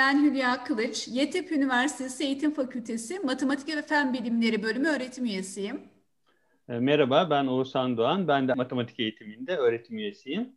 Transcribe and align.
Ben 0.00 0.24
Hülya 0.24 0.64
Kılıç. 0.64 1.08
YETEP 1.08 1.52
Üniversitesi 1.52 2.24
Eğitim 2.24 2.54
Fakültesi 2.54 3.18
Matematik 3.18 3.76
ve 3.76 3.82
Fen 3.82 4.12
Bilimleri 4.12 4.62
Bölümü 4.62 4.88
öğretim 4.88 5.24
üyesiyim. 5.24 5.80
E, 6.68 6.72
merhaba, 6.72 7.30
ben 7.30 7.46
Oğuzhan 7.46 7.96
Doğan. 7.96 8.28
Ben 8.28 8.48
de 8.48 8.54
matematik 8.54 9.00
eğitiminde 9.00 9.56
öğretim 9.56 9.98
üyesiyim. 9.98 10.56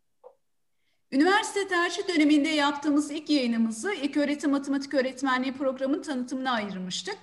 Üniversite 1.12 1.68
tercih 1.68 2.08
döneminde 2.08 2.50
yaptığımız 2.50 3.12
ilk 3.12 3.30
yayınımızı 3.30 3.94
ilk 3.94 4.18
öğretim 4.18 4.52
matematik 4.52 4.94
öğretmenliği 4.94 5.54
programının 5.54 6.02
tanıtımına 6.02 6.52
ayırmıştık. 6.52 7.18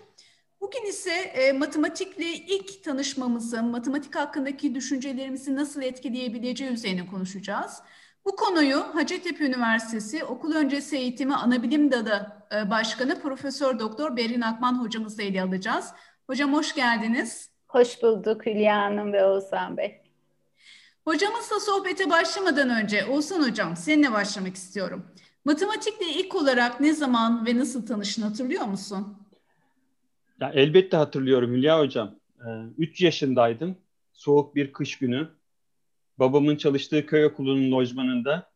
Bugün 0.61 0.89
ise 0.89 1.13
e, 1.13 1.53
matematikle 1.53 2.33
ilk 2.33 2.85
tanışmamızı, 2.85 3.63
matematik 3.63 4.17
hakkındaki 4.17 4.75
düşüncelerimizi 4.75 5.57
nasıl 5.57 5.83
etkileyebileceği 5.83 6.71
üzerine 6.71 7.07
konuşacağız. 7.07 7.83
Bu 8.25 8.37
konuyu 8.37 8.79
Hacettepe 8.95 9.45
Üniversitesi 9.45 10.25
Okul 10.25 10.55
Öncesi 10.55 10.97
Eğitimi 10.97 11.35
Anabilim 11.35 11.93
Dalı 11.93 12.27
e, 12.55 12.71
Başkanı 12.71 13.21
Profesör 13.21 13.79
Doktor 13.79 14.17
Berin 14.17 14.41
Akman 14.41 14.85
hocamızla 14.85 15.23
ele 15.23 15.43
alacağız. 15.43 15.91
Hocam 16.27 16.53
hoş 16.53 16.75
geldiniz. 16.75 17.51
Hoş 17.69 18.03
bulduk 18.03 18.47
Hülya 18.47 18.77
Hanım 18.77 19.13
ve 19.13 19.25
Oğuzhan 19.25 19.77
Bey. 19.77 20.01
Hocamızla 21.05 21.61
sohbete 21.61 22.11
başlamadan 22.11 22.71
önce 22.83 23.05
Oğuzhan 23.07 23.49
Hocam 23.49 23.77
seninle 23.77 24.13
başlamak 24.13 24.55
istiyorum. 24.55 25.07
Matematikle 25.45 26.07
ilk 26.07 26.35
olarak 26.35 26.81
ne 26.81 26.93
zaman 26.93 27.47
ve 27.47 27.59
nasıl 27.59 27.87
tanıştın 27.87 28.23
hatırlıyor 28.23 28.65
musun? 28.65 29.19
Ya 30.41 30.51
elbette 30.55 30.97
hatırlıyorum 30.97 31.53
Hülya 31.53 31.79
Hocam. 31.79 32.15
3 32.79 33.01
ee, 33.01 33.05
yaşındaydım. 33.05 33.77
Soğuk 34.13 34.55
bir 34.55 34.73
kış 34.73 34.99
günü. 34.99 35.29
Babamın 36.21 36.57
çalıştığı 36.57 37.07
köy 37.07 37.25
okulunun 37.25 37.73
lojmanında 37.73 38.51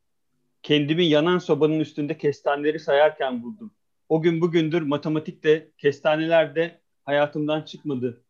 kendimi 0.63 1.05
yanan 1.07 1.39
sobanın 1.39 1.81
üstünde 1.81 2.19
kestaneleri 2.19 2.81
sayarken 2.81 3.43
buldum. 3.43 3.75
O 4.09 4.23
gün 4.23 4.41
bugündür 4.41 4.83
matematik 4.83 5.45
de 5.45 5.71
kestaneler 5.79 6.55
de 6.55 6.81
hayatımdan 7.05 7.63
çıkmadı 7.63 8.25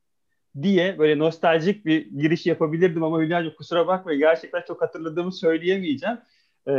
diye 0.63 0.99
böyle 0.99 1.19
nostaljik 1.19 1.87
bir 1.87 2.07
giriş 2.07 2.47
yapabilirdim 2.47 3.03
ama 3.03 3.21
Hülya'cığım 3.21 3.55
kusura 3.55 3.87
bakma 3.87 4.15
gerçekten 4.15 4.63
çok 4.67 4.83
hatırladığımı 4.83 5.33
söyleyemeyeceğim. 5.33 6.19
Ee, 6.69 6.73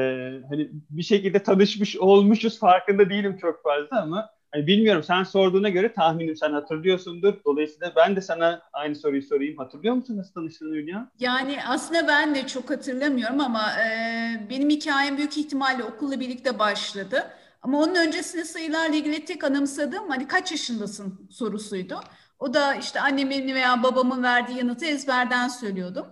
hani 0.50 0.70
bir 0.90 1.04
şekilde 1.04 1.44
tanışmış 1.44 1.98
olmuşuz 1.98 2.60
farkında 2.60 3.10
değilim 3.10 3.38
çok 3.42 3.64
fazla 3.64 4.02
ama 4.02 4.30
hani 4.56 4.68
bilmiyorum 4.68 5.04
sen 5.04 5.24
sorduğuna 5.24 5.70
göre 5.70 5.94
tahminim 5.94 6.36
sen 6.36 6.52
hatırlıyorsundur. 6.52 7.34
Dolayısıyla 7.46 7.94
ben 7.96 8.16
de 8.16 8.22
sana 8.22 8.62
aynı 8.74 8.96
soruyu 8.96 9.22
sorayım. 9.22 9.58
Hatırlıyor 9.58 9.96
musun 9.96 10.18
nasıl 10.18 10.34
tanıştığını 10.34 10.76
Hülya? 10.76 11.12
Yani 11.20 11.58
aslında 11.68 12.08
ben 12.08 12.36
de 12.36 12.48
çok 12.48 12.70
hatırlamıyorum 12.70 13.40
ama 13.40 13.72
e, 13.72 14.48
benim 14.50 14.70
hikayem 14.70 15.18
büyük 15.18 15.38
ihtimalle 15.38 15.84
okulla 15.84 16.20
birlikte 16.20 16.60
başladı. 16.60 17.24
Ama 17.62 17.80
onun 17.80 17.96
öncesinde 17.96 18.46
sayılarla 18.46 18.96
ilgili 18.96 19.26
tek 19.26 19.44
anımsadığım 19.44 20.10
hani 20.10 20.28
kaç 20.28 20.52
yaşındasın 20.52 21.28
sorusuydu. 21.32 22.00
O 22.40 22.54
da 22.54 22.76
işte 22.76 23.02
annemin 23.02 23.56
veya 23.56 23.84
babamın 23.84 24.24
verdiği 24.24 24.58
yanıtı 24.58 24.86
ezberden 24.86 25.48
söylüyordum. 25.48 26.06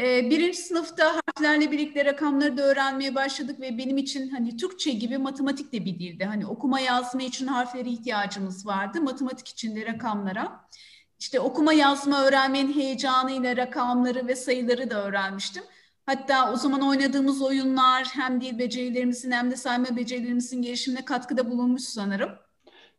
Ee, 0.00 0.30
birinci 0.30 0.58
sınıfta 0.58 1.12
harflerle 1.14 1.70
birlikte 1.70 2.04
rakamları 2.04 2.56
da 2.56 2.62
öğrenmeye 2.62 3.14
başladık 3.14 3.60
ve 3.60 3.78
benim 3.78 3.98
için 3.98 4.28
hani 4.28 4.56
Türkçe 4.56 4.90
gibi 4.90 5.18
matematik 5.18 5.72
de 5.72 5.84
bir 5.84 5.98
dildi. 5.98 6.24
Hani 6.24 6.46
okuma 6.46 6.80
yazma 6.80 7.22
için 7.22 7.46
harflere 7.46 7.88
ihtiyacımız 7.88 8.66
vardı. 8.66 9.00
Matematik 9.00 9.48
için 9.48 9.76
de 9.76 9.86
rakamlara. 9.86 10.60
İşte 11.18 11.40
okuma 11.40 11.72
yazma 11.72 12.24
öğrenmenin 12.24 12.72
heyecanıyla 12.72 13.56
rakamları 13.56 14.26
ve 14.26 14.36
sayıları 14.36 14.90
da 14.90 15.04
öğrenmiştim. 15.04 15.62
Hatta 16.06 16.52
o 16.52 16.56
zaman 16.56 16.88
oynadığımız 16.88 17.42
oyunlar 17.42 18.06
hem 18.12 18.40
dil 18.40 18.58
becerilerimizin 18.58 19.30
hem 19.30 19.50
de 19.50 19.56
sayma 19.56 19.96
becerilerimizin 19.96 20.62
gelişimine 20.62 21.04
katkıda 21.04 21.50
bulunmuş 21.50 21.82
sanırım. 21.82 22.30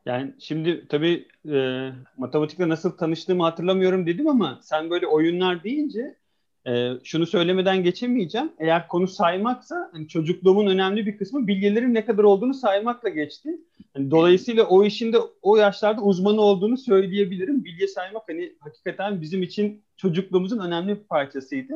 Yani 0.06 0.34
şimdi 0.40 0.88
tabii 0.90 1.28
e, 1.52 1.90
matematikle 2.18 2.70
nasıl 2.70 2.92
tanıştığımı 2.92 3.44
hatırlamıyorum 3.44 4.06
dedim 4.06 4.28
ama 4.28 4.60
sen 4.64 4.90
böyle 4.90 5.08
oyunlar 5.08 5.64
deyince 5.64 6.21
e, 6.68 6.92
şunu 7.04 7.26
söylemeden 7.26 7.84
geçemeyeceğim. 7.84 8.52
Eğer 8.60 8.88
konu 8.88 9.08
saymaksa 9.08 9.90
hani 9.92 10.08
çocukluğumun 10.08 10.68
önemli 10.68 11.06
bir 11.06 11.18
kısmı 11.18 11.48
bilgilerin 11.48 11.94
ne 11.94 12.06
kadar 12.06 12.24
olduğunu 12.24 12.54
saymakla 12.54 13.10
geçti. 13.10 13.50
Yani 13.96 14.12
dolayısıyla 14.12 14.64
o 14.64 14.84
işin 14.84 15.14
de 15.14 15.18
o 15.42 15.58
yaşlarda 15.58 16.02
uzmanı 16.02 16.42
olduğunu 16.42 16.78
söyleyebilirim. 16.78 17.66
Bilgi 17.66 17.88
saymak 17.88 18.24
hani 18.30 18.54
hakikaten 18.60 19.22
bizim 19.22 19.44
için 19.44 19.84
çocukluğumuzun 19.98 20.60
önemli 20.60 20.90
bir 20.90 21.04
parçasıydı. 21.04 21.74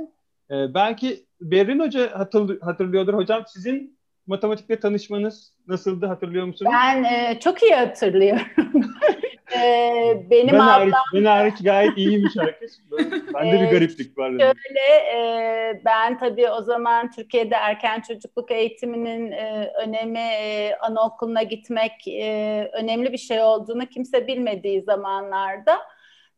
E, 0.51 0.73
belki 0.73 1.25
Berrin 1.41 1.79
Hoca 1.79 2.19
hatırlıyordur. 2.61 3.13
Hocam 3.13 3.43
sizin 3.47 3.97
matematikle 4.27 4.79
tanışmanız 4.79 5.53
nasıldı 5.67 6.05
hatırlıyor 6.05 6.45
musunuz? 6.45 6.71
Ben 6.75 7.03
e, 7.03 7.39
çok 7.39 7.63
iyi 7.63 7.75
hatırlıyorum. 7.75 8.45
e, 9.61 10.29
benim 10.29 10.53
ben 10.53 10.59
ablam... 10.59 10.91
Hariç, 10.91 10.93
ben 11.13 11.25
hariç 11.25 11.63
gayet 11.63 11.97
iyiymiş 11.97 12.33
herkes. 12.39 12.79
Bende 13.33 13.61
bir 13.61 13.67
e, 13.67 13.71
gariplik 13.71 14.17
var. 14.17 14.29
Şöyle 14.29 14.85
e, 15.15 15.81
ben 15.85 16.17
tabii 16.17 16.49
o 16.49 16.61
zaman 16.61 17.11
Türkiye'de 17.11 17.55
erken 17.55 18.01
çocukluk 18.01 18.51
eğitiminin 18.51 19.31
e, 19.31 19.71
önemi 19.83 20.19
e, 20.19 20.75
anaokuluna 20.75 21.43
gitmek 21.43 22.07
e, 22.07 22.69
önemli 22.73 23.11
bir 23.11 23.17
şey 23.17 23.41
olduğunu 23.41 23.85
kimse 23.85 24.27
bilmediği 24.27 24.81
zamanlarda 24.81 25.79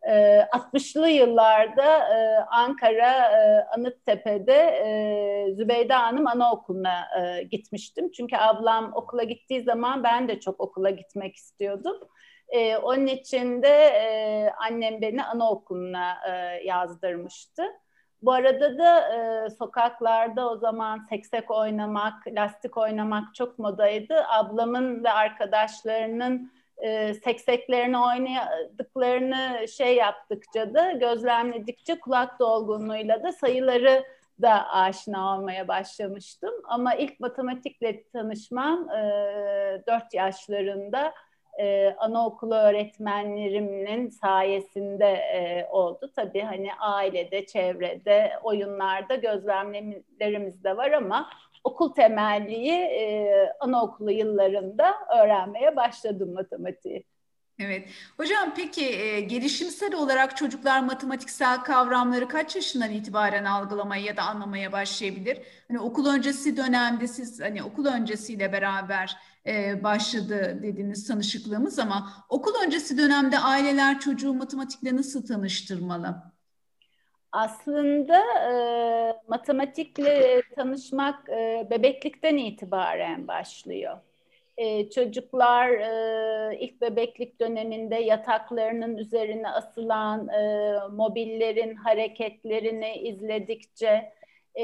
60'lı 0.01 1.07
ee, 1.07 1.11
yıllarda 1.11 1.97
e, 1.97 2.37
Ankara 2.51 3.31
e, 3.31 3.65
Anıttepe'de 3.75 4.53
e, 4.53 5.55
Zübeyde 5.55 5.93
Hanım 5.93 6.27
Anaokulu'na 6.27 7.07
gitmiştim. 7.51 8.11
Çünkü 8.11 8.35
ablam 8.37 8.91
okula 8.95 9.23
gittiği 9.23 9.61
zaman 9.61 10.03
ben 10.03 10.27
de 10.27 10.39
çok 10.39 10.59
okula 10.61 10.89
gitmek 10.89 11.35
istiyordum. 11.35 11.97
Onun 12.83 13.07
için 13.07 13.63
de 13.63 14.53
annem 14.57 15.01
beni 15.01 15.23
anaokuluna 15.23 16.17
yazdırmıştı. 16.63 17.63
Bu 18.21 18.31
arada 18.31 18.77
da 18.77 19.15
e, 19.15 19.49
sokaklarda 19.49 20.49
o 20.49 20.57
zaman 20.57 21.05
seksek 21.09 21.51
oynamak, 21.51 22.27
lastik 22.27 22.77
oynamak 22.77 23.35
çok 23.35 23.59
modaydı. 23.59 24.25
Ablamın 24.27 25.03
ve 25.03 25.11
arkadaşlarının 25.11 26.51
e, 26.77 27.13
sekseklerini 27.13 27.97
oynadıklarını 27.99 29.67
şey 29.67 29.95
yaptıkça 29.95 30.73
da 30.73 30.91
gözlemledikçe 30.91 31.99
kulak 31.99 32.39
dolgunluğuyla 32.39 33.23
da 33.23 33.31
sayıları 33.31 34.03
da 34.41 34.69
aşina 34.69 35.37
olmaya 35.37 35.67
başlamıştım. 35.67 36.53
Ama 36.63 36.95
ilk 36.95 37.19
matematikle 37.19 38.03
tanışmam 38.09 38.89
e, 38.89 39.83
4 39.87 40.13
yaşlarında 40.13 41.13
e, 41.59 41.95
anaokulu 41.97 42.55
öğretmenlerimin 42.55 44.09
sayesinde 44.09 45.11
e, 45.13 45.67
oldu. 45.71 46.11
Tabii 46.15 46.41
hani 46.41 46.73
ailede, 46.79 47.45
çevrede, 47.45 48.31
oyunlarda 48.43 49.15
gözlemlerimiz 49.15 50.63
de 50.63 50.77
var 50.77 50.91
ama 50.91 51.29
okul 51.63 51.93
temelliyi 51.93 52.73
e, 52.73 53.31
anaokulu 53.59 54.11
yıllarında 54.11 54.95
öğrenmeye 55.19 55.75
başladım 55.75 56.33
matematiği. 56.33 57.03
Evet. 57.59 57.89
Hocam 58.17 58.53
peki 58.55 58.85
e, 58.85 59.21
gelişimsel 59.21 59.95
olarak 59.95 60.37
çocuklar 60.37 60.79
matematiksel 60.79 61.63
kavramları 61.63 62.27
kaç 62.27 62.55
yaşından 62.55 62.91
itibaren 62.91 63.45
algılamaya 63.45 64.03
ya 64.03 64.17
da 64.17 64.23
anlamaya 64.23 64.71
başlayabilir? 64.71 65.37
Hani 65.67 65.79
okul 65.79 66.05
öncesi 66.05 66.57
dönemde 66.57 67.07
siz 67.07 67.41
hani 67.41 67.63
okul 67.63 67.85
öncesiyle 67.85 68.51
beraber 68.51 69.17
e, 69.47 69.83
başladı 69.83 70.59
dediğiniz 70.63 71.07
tanışıklığımız 71.07 71.79
ama 71.79 72.13
okul 72.29 72.51
öncesi 72.65 72.97
dönemde 72.97 73.39
aileler 73.39 73.99
çocuğu 73.99 74.33
matematikle 74.33 74.95
nasıl 74.95 75.27
tanıştırmalı? 75.27 76.15
Aslında 77.31 78.17
e, 78.51 78.53
matematikle 79.27 80.41
tanışmak 80.55 81.29
e, 81.29 81.67
bebeklikten 81.69 82.37
itibaren 82.37 83.27
başlıyor. 83.27 83.97
E, 84.57 84.89
çocuklar 84.89 85.69
e, 85.69 86.57
ilk 86.59 86.81
bebeklik 86.81 87.39
döneminde 87.39 87.95
yataklarının 87.95 88.97
üzerine 88.97 89.49
asılan 89.49 90.27
e, 90.27 90.73
mobillerin 90.91 91.75
hareketlerini 91.75 92.95
izledikçe 92.95 94.13
e, 94.59 94.63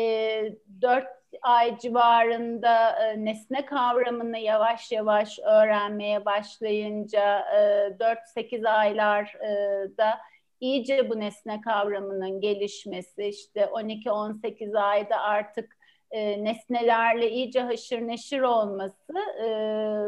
4 0.81 1.23
ay 1.41 1.77
civarında 1.77 3.06
e, 3.06 3.25
nesne 3.25 3.65
kavramını 3.65 4.38
yavaş 4.38 4.91
yavaş 4.91 5.39
öğrenmeye 5.39 6.25
başlayınca 6.25 7.39
e, 7.39 7.97
4-8 8.00 8.69
aylarda 8.69 10.19
iyice 10.59 11.09
bu 11.09 11.19
nesne 11.19 11.62
kavramının 11.62 12.41
gelişmesi 12.41 13.24
işte 13.24 13.62
12-18 13.62 14.80
ayda 14.80 15.19
artık 15.19 15.77
e, 16.12 16.44
nesnelerle 16.44 17.31
iyice 17.31 17.62
haşır 17.62 18.07
neşir 18.07 18.41
olması 18.41 19.13
e, 19.44 19.47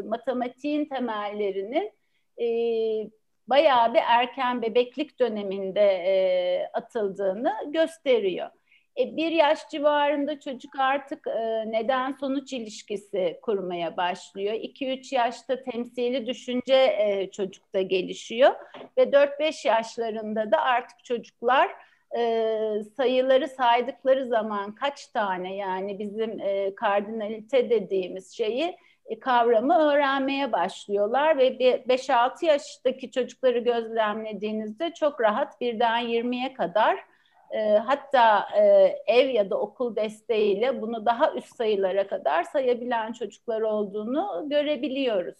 matematiğin 0.07 0.85
temellerinin 0.85 1.91
e, 2.41 2.47
bayağı 3.47 3.93
bir 3.93 4.01
erken 4.07 4.61
bebeklik 4.61 5.19
döneminde 5.19 5.81
e, 5.81 6.69
atıldığını 6.73 7.53
gösteriyor. 7.67 8.49
E, 8.99 9.17
bir 9.17 9.31
yaş 9.31 9.69
civarında 9.69 10.39
çocuk 10.39 10.79
artık 10.79 11.27
e, 11.27 11.71
neden 11.71 12.11
sonuç 12.11 12.53
ilişkisi 12.53 13.39
kurmaya 13.41 13.97
başlıyor. 13.97 14.53
2-3 14.53 15.15
yaşta 15.15 15.63
temsili 15.63 16.27
düşünce 16.27 16.75
e, 16.75 17.29
çocukta 17.31 17.81
gelişiyor 17.81 18.55
ve 18.97 19.03
4-5 19.03 19.67
yaşlarında 19.67 20.51
da 20.51 20.61
artık 20.61 21.03
çocuklar 21.03 21.71
e, 22.17 22.83
sayıları 22.97 23.47
saydıkları 23.47 24.27
zaman 24.27 24.75
kaç 24.75 25.07
tane 25.07 25.55
yani 25.55 25.99
bizim 25.99 26.39
e, 26.39 26.75
kardinalite 26.75 27.69
dediğimiz 27.69 28.31
şeyi 28.31 28.77
e, 29.05 29.19
kavramı 29.19 29.77
öğrenmeye 29.77 30.51
başlıyorlar 30.51 31.37
ve 31.37 31.47
5-6 31.47 32.45
yaştaki 32.45 33.11
çocukları 33.11 33.59
gözlemlediğinizde 33.59 34.93
çok 34.93 35.21
rahat 35.21 35.61
birden 35.61 36.03
20'ye 36.03 36.53
kadar 36.53 37.14
e, 37.55 37.77
hatta 37.77 38.47
e, 38.57 38.63
ev 39.07 39.29
ya 39.29 39.49
da 39.49 39.59
okul 39.59 39.95
desteğiyle 39.95 40.81
bunu 40.81 41.05
daha 41.05 41.33
üst 41.33 41.55
sayılara 41.55 42.07
kadar 42.07 42.43
sayabilen 42.43 43.13
çocuklar 43.13 43.61
olduğunu 43.61 44.45
görebiliyoruz. 44.49 45.35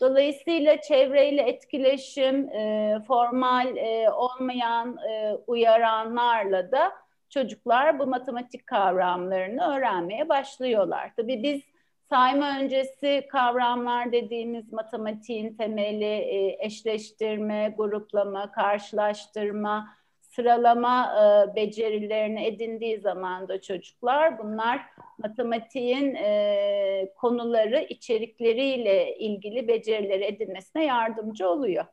Dolayısıyla 0.00 0.80
çevreyle 0.80 1.42
etkileşim, 1.42 2.48
e, 2.48 2.98
formal 3.06 3.76
e, 3.76 4.10
olmayan 4.10 4.96
e, 4.96 5.34
uyaranlarla 5.46 6.72
da 6.72 6.92
çocuklar 7.30 7.98
bu 7.98 8.06
matematik 8.06 8.66
kavramlarını 8.66 9.76
öğrenmeye 9.76 10.28
başlıyorlar. 10.28 11.12
Tabii 11.16 11.42
biz 11.42 11.62
sayma 12.08 12.58
öncesi 12.58 13.26
kavramlar 13.30 14.12
dediğimiz 14.12 14.72
matematiğin 14.72 15.54
temeli 15.56 16.04
e, 16.04 16.66
eşleştirme, 16.66 17.74
gruplama, 17.76 18.52
karşılaştırma, 18.52 19.99
sıralama 20.40 21.06
e, 21.06 21.56
becerilerini 21.56 22.46
edindiği 22.46 23.00
zaman 23.00 23.48
da 23.48 23.60
çocuklar 23.60 24.38
bunlar 24.38 24.80
matematiğin 25.18 26.14
e, 26.14 27.12
konuları, 27.16 27.86
içerikleriyle 27.88 29.18
ilgili 29.18 29.68
becerileri 29.68 30.24
edinmesine 30.24 30.84
yardımcı 30.84 31.48
oluyor. 31.48 31.84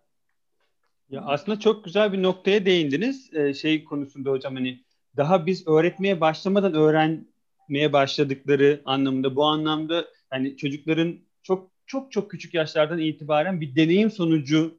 Ya 1.09 1.21
aslında 1.25 1.59
çok 1.59 1.83
güzel 1.83 2.13
bir 2.13 2.23
noktaya 2.23 2.65
değindiniz. 2.65 3.33
Ee, 3.33 3.53
şey 3.53 3.83
konusunda 3.83 4.31
hocam 4.31 4.55
hani 4.55 4.79
daha 5.17 5.45
biz 5.45 5.67
öğretmeye 5.67 6.21
başlamadan 6.21 6.73
öğrenmeye 6.73 7.93
başladıkları 7.93 8.81
anlamında 8.85 9.35
bu 9.35 9.45
anlamda 9.45 10.05
hani 10.29 10.57
çocukların 10.57 11.15
çok 11.43 11.71
çok 11.85 12.11
çok 12.11 12.31
küçük 12.31 12.53
yaşlardan 12.53 12.99
itibaren 12.99 13.61
bir 13.61 13.75
deneyim 13.75 14.11
sonucu 14.11 14.77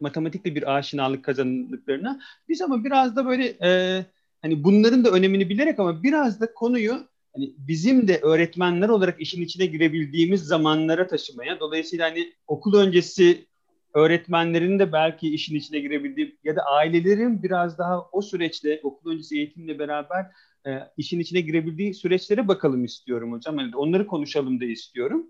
matematikle 0.00 0.54
bir 0.54 0.76
aşinalık 0.76 1.24
kazandıklarına 1.24 2.20
biz 2.48 2.62
ama 2.62 2.84
biraz 2.84 3.16
da 3.16 3.26
böyle 3.26 3.46
e, 3.62 4.04
hani 4.42 4.64
bunların 4.64 5.04
da 5.04 5.10
önemini 5.10 5.48
bilerek 5.48 5.78
ama 5.78 6.02
biraz 6.02 6.40
da 6.40 6.54
konuyu 6.54 7.08
hani 7.32 7.54
bizim 7.58 8.08
de 8.08 8.18
öğretmenler 8.18 8.88
olarak 8.88 9.20
işin 9.20 9.42
içine 9.42 9.66
girebildiğimiz 9.66 10.42
zamanlara 10.42 11.06
taşımaya 11.06 11.60
dolayısıyla 11.60 12.10
hani 12.10 12.32
okul 12.46 12.74
öncesi 12.74 13.46
öğretmenlerin 13.94 14.78
de 14.78 14.92
belki 14.92 15.34
işin 15.34 15.56
içine 15.56 15.80
girebildiği 15.80 16.38
ya 16.44 16.56
da 16.56 16.62
ailelerin 16.62 17.42
biraz 17.42 17.78
daha 17.78 18.08
o 18.12 18.22
süreçte 18.22 18.80
okul 18.82 19.10
öncesi 19.10 19.36
eğitimle 19.36 19.78
beraber 19.78 20.26
e, 20.66 20.70
işin 20.96 21.20
içine 21.20 21.40
girebildiği 21.40 21.94
süreçlere 21.94 22.48
bakalım 22.48 22.84
istiyorum 22.84 23.32
hocam. 23.32 23.58
Yani 23.58 23.76
onları 23.76 24.06
konuşalım 24.06 24.60
da 24.60 24.64
istiyorum. 24.64 25.26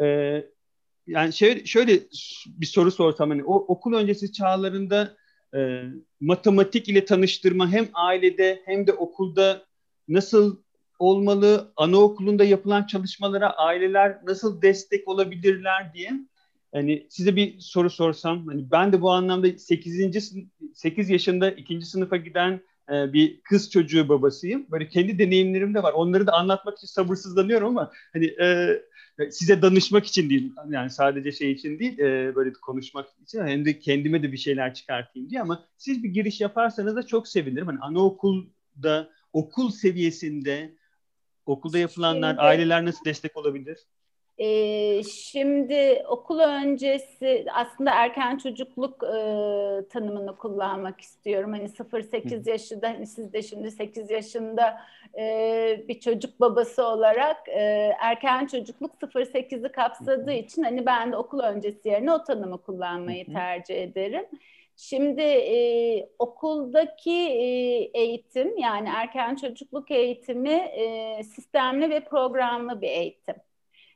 E, 0.00 0.04
yani 1.06 1.32
şöyle, 1.32 1.66
şöyle 1.66 2.00
bir 2.46 2.66
soru 2.66 2.90
sorsam 2.90 3.30
hani 3.30 3.44
o 3.44 3.54
okul 3.54 3.94
öncesi 3.94 4.32
çağlarında 4.32 5.16
e, 5.56 5.82
matematik 6.20 6.88
ile 6.88 7.04
tanıştırma 7.04 7.72
hem 7.72 7.88
ailede 7.94 8.62
hem 8.64 8.86
de 8.86 8.92
okulda 8.92 9.64
nasıl 10.08 10.62
olmalı? 10.98 11.72
Anaokulunda 11.76 12.44
yapılan 12.44 12.86
çalışmalara 12.86 13.50
aileler 13.50 14.18
nasıl 14.26 14.62
destek 14.62 15.08
olabilirler 15.08 15.94
diye 15.94 16.10
hani 16.74 17.06
size 17.10 17.36
bir 17.36 17.60
soru 17.60 17.90
sorsam 17.90 18.46
hani 18.46 18.70
ben 18.70 18.92
de 18.92 19.00
bu 19.00 19.10
anlamda 19.10 19.58
8. 19.58 20.16
8 20.74 21.10
yaşında 21.10 21.50
ikinci 21.50 21.86
sınıfa 21.86 22.16
giden 22.16 22.60
e, 22.92 23.12
bir 23.12 23.40
kız 23.40 23.70
çocuğu 23.70 24.08
babasıyım. 24.08 24.66
Böyle 24.70 24.88
kendi 24.88 25.18
deneyimlerim 25.18 25.74
de 25.74 25.82
var. 25.82 25.92
Onları 25.92 26.26
da 26.26 26.32
anlatmak 26.32 26.78
için 26.78 26.86
sabırsızlanıyorum 26.86 27.68
ama 27.68 27.92
hani 28.12 28.26
e, 28.26 28.80
size 29.30 29.62
danışmak 29.62 30.06
için 30.06 30.30
değil 30.30 30.52
yani 30.70 30.90
sadece 30.90 31.32
şey 31.32 31.52
için 31.52 31.78
değil 31.78 31.98
e, 31.98 32.34
böyle 32.34 32.52
konuşmak 32.52 33.08
için 33.22 33.46
hem 33.46 33.64
de 33.64 33.78
kendime 33.78 34.22
de 34.22 34.32
bir 34.32 34.36
şeyler 34.36 34.74
çıkartayım 34.74 35.30
diye 35.30 35.40
ama 35.40 35.66
siz 35.76 36.02
bir 36.02 36.08
giriş 36.08 36.40
yaparsanız 36.40 36.96
da 36.96 37.06
çok 37.06 37.28
sevinirim. 37.28 37.66
Hani 37.66 37.78
anaokulda 37.78 39.10
okul 39.32 39.70
seviyesinde 39.70 40.74
okulda 41.46 41.78
yapılanlar 41.78 42.36
aileler 42.38 42.84
nasıl 42.84 43.04
destek 43.04 43.36
olabilir? 43.36 43.78
E, 44.38 45.02
şimdi 45.02 46.04
okul 46.08 46.38
öncesi 46.38 47.46
aslında 47.54 47.90
erken 47.90 48.38
çocukluk 48.38 49.02
e, 49.04 49.88
tanımını 49.88 50.36
kullanmak 50.36 51.00
istiyorum. 51.00 51.52
Hani 51.52 51.68
0-8 51.68 52.46
yaşında 52.46 52.88
hani 52.88 53.06
siz 53.06 53.32
de 53.32 53.42
şimdi 53.42 53.70
8 53.70 54.10
yaşında 54.10 54.80
e, 55.18 55.84
bir 55.88 56.00
çocuk 56.00 56.40
babası 56.40 56.84
olarak 56.86 57.48
e, 57.48 57.60
erken 58.00 58.46
çocukluk 58.46 58.98
0-8'i 59.00 59.72
kapsadığı 59.72 60.32
için 60.32 60.62
hani 60.62 60.86
ben 60.86 61.12
de 61.12 61.16
okul 61.16 61.40
öncesi 61.40 61.88
yerine 61.88 62.12
o 62.12 62.24
tanımı 62.24 62.62
kullanmayı 62.62 63.28
tercih 63.30 63.82
ederim. 63.82 64.26
Şimdi 64.76 65.22
e, 65.22 66.08
okuldaki 66.18 67.10
e, 67.12 67.44
eğitim 67.94 68.58
yani 68.58 68.88
erken 68.88 69.34
çocukluk 69.36 69.90
eğitimi 69.90 70.50
e, 70.50 71.22
sistemli 71.24 71.90
ve 71.90 72.04
programlı 72.04 72.80
bir 72.80 72.88
eğitim. 72.88 73.34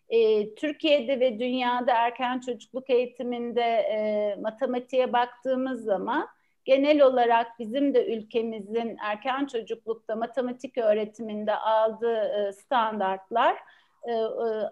E, 0.08 0.54
Türkiye'de 0.54 1.20
ve 1.20 1.38
dünyada 1.38 1.92
erken 1.92 2.40
çocukluk 2.40 2.90
eğitiminde 2.90 3.62
e, 3.62 4.36
matematiğe 4.40 5.12
baktığımız 5.12 5.84
zaman 5.84 6.28
genel 6.64 7.02
olarak 7.02 7.58
bizim 7.58 7.94
de 7.94 8.16
ülkemizin 8.16 8.96
erken 9.00 9.46
çocuklukta 9.46 10.16
matematik 10.16 10.78
öğretiminde 10.78 11.54
aldığı 11.54 12.18
e, 12.18 12.52
standartlar 12.52 13.56
e, 14.02 14.12
e, 14.12 14.24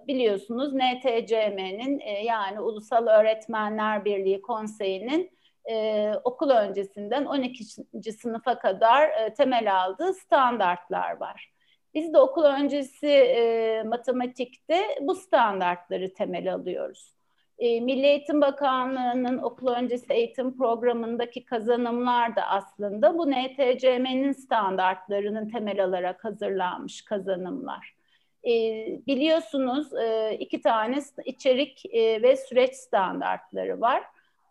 biliyorsunuz 0.09 0.75
NTCM'nin 0.75 2.01
e, 2.01 2.25
yani 2.25 2.61
Ulusal 2.61 3.07
Öğretmenler 3.07 4.05
Birliği 4.05 4.43
Konseyi'nin 4.43 5.31
e, 5.71 6.13
okul 6.25 6.51
öncesinden 6.51 7.25
12. 7.25 8.13
sınıfa 8.13 8.59
kadar 8.59 9.09
e, 9.09 9.35
temel 9.35 9.77
aldığı 9.81 10.15
standartlar 10.15 11.17
var. 11.21 11.56
Biz 11.97 12.13
de 12.13 12.19
okul 12.19 12.45
öncesi 12.45 13.07
e, 13.07 13.83
matematikte 13.83 14.83
bu 15.01 15.15
standartları 15.15 16.15
temel 16.15 16.55
alıyoruz. 16.55 17.15
E, 17.59 17.81
Milli 17.81 18.07
Eğitim 18.07 18.41
Bakanlığı'nın 18.41 19.39
okul 19.39 19.69
öncesi 19.69 20.13
eğitim 20.13 20.57
programındaki 20.57 21.45
kazanımlar 21.45 22.37
da 22.37 22.43
aslında 22.43 23.19
bu 23.19 23.31
NTCM'nin 23.31 24.33
standartlarının 24.33 25.49
temel 25.49 25.85
alarak 25.85 26.25
hazırlanmış 26.25 27.05
kazanımlar. 27.05 27.95
E, 28.45 28.51
biliyorsunuz 29.07 29.95
e, 29.95 30.37
iki 30.39 30.61
tane 30.61 30.99
içerik 31.25 31.95
e, 31.95 32.23
ve 32.23 32.37
süreç 32.37 32.75
standartları 32.75 33.81
var. 33.81 34.03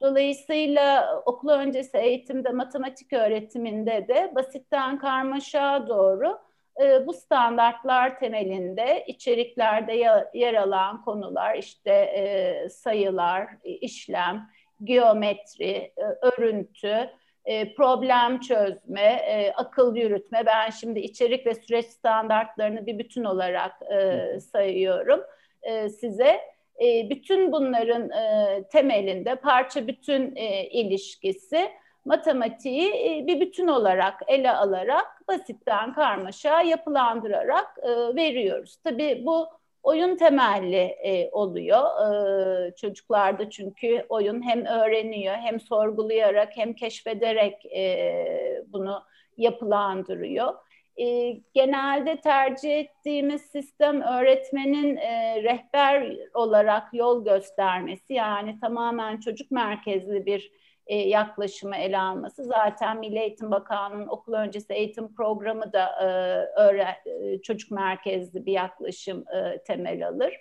Dolayısıyla 0.02 1.20
okul 1.25 1.50
öncesi 1.50 1.98
eğitimde, 1.98 2.50
matematik 2.50 3.14
öğretiminde 3.14 4.06
de 4.08 4.32
basitten 4.36 4.98
karmaşa 5.00 5.88
doğru 5.88 6.45
e, 6.82 7.08
bu 7.08 7.13
standartlar 7.13 8.20
temelinde 8.20 9.03
içeriklerde 9.08 9.94
yer 10.34 10.53
alan 10.53 11.01
konular 11.01 11.55
işte 11.55 11.91
e, 11.91 12.70
sayılar, 12.70 13.48
işlem, 13.63 14.50
geometri, 14.84 15.91
e, 15.98 16.03
örüntü, 16.22 17.10
e, 17.46 17.74
problem 17.74 18.39
çözme, 18.39 19.01
e, 19.01 19.53
akıl 19.55 19.96
yürütme. 19.96 20.46
Ben 20.46 20.70
şimdi 20.70 21.00
içerik 21.00 21.46
ve 21.46 21.55
süreç 21.55 21.86
standartlarını 21.86 22.86
bir 22.86 23.00
bütün 23.00 23.24
olarak 23.24 23.72
e, 23.91 24.39
sayıyorum 24.39 25.22
e, 25.62 25.89
size. 25.89 26.39
E, 26.82 27.10
bütün 27.10 27.51
bunların 27.51 28.10
e, 28.10 28.63
temelinde 28.72 29.36
parça 29.36 29.88
bütün 29.88 30.36
e, 30.36 30.65
ilişkisi 30.70 31.70
matematiği 32.06 32.90
e, 32.90 33.28
bir 33.28 33.40
bütün 33.40 33.68
olarak 33.68 34.22
ele 34.28 34.52
alarak 34.52 35.28
basitten 35.28 35.94
karmaşa 35.94 36.62
yapılandırarak 36.62 37.78
e, 37.84 38.16
veriyoruz. 38.16 38.78
Tabii 38.84 39.24
bu 39.26 39.48
oyun 39.84 40.16
temelli 40.16 40.76
e, 40.78 41.30
oluyor 41.32 41.84
çocuklarda 42.76 43.50
çünkü 43.50 44.06
oyun 44.10 44.42
hem 44.42 44.66
öğreniyor 44.66 45.36
hem 45.36 45.60
sorgulayarak 45.60 46.58
hem 46.58 46.74
keşfederek 46.74 47.64
bunu 48.68 49.04
yapılandırıyor. 49.38 50.54
genelde 51.54 52.22
tercih 52.22 52.80
ettiğimiz 52.80 53.42
sistem 53.42 54.02
öğretmenin 54.02 54.98
rehber 55.44 56.18
olarak 56.34 56.94
yol 56.94 57.26
göstermesi 57.26 58.14
yani 58.14 58.60
tamamen 58.60 59.20
çocuk 59.20 59.52
merkezli 59.52 60.26
bir 60.26 60.52
e, 60.88 60.96
yaklaşımı 60.98 61.75
ele 61.75 61.98
alması. 62.00 62.44
Zaten 62.44 63.00
Milli 63.00 63.20
Eğitim 63.20 63.51
Bakanlığı'nın 63.51 64.08
okul 64.08 64.34
öncesi 64.34 64.74
eğitim 64.74 65.13
programı 65.13 65.74
da 65.74 65.86
e, 66.01 66.06
öğren, 66.62 66.96
e, 67.06 67.42
çocuk 67.42 67.72
merkezli 67.72 68.46
bir 68.46 68.51
yaklaşım 68.51 69.25
e, 69.36 69.63
temel 69.63 70.08
alır. 70.08 70.34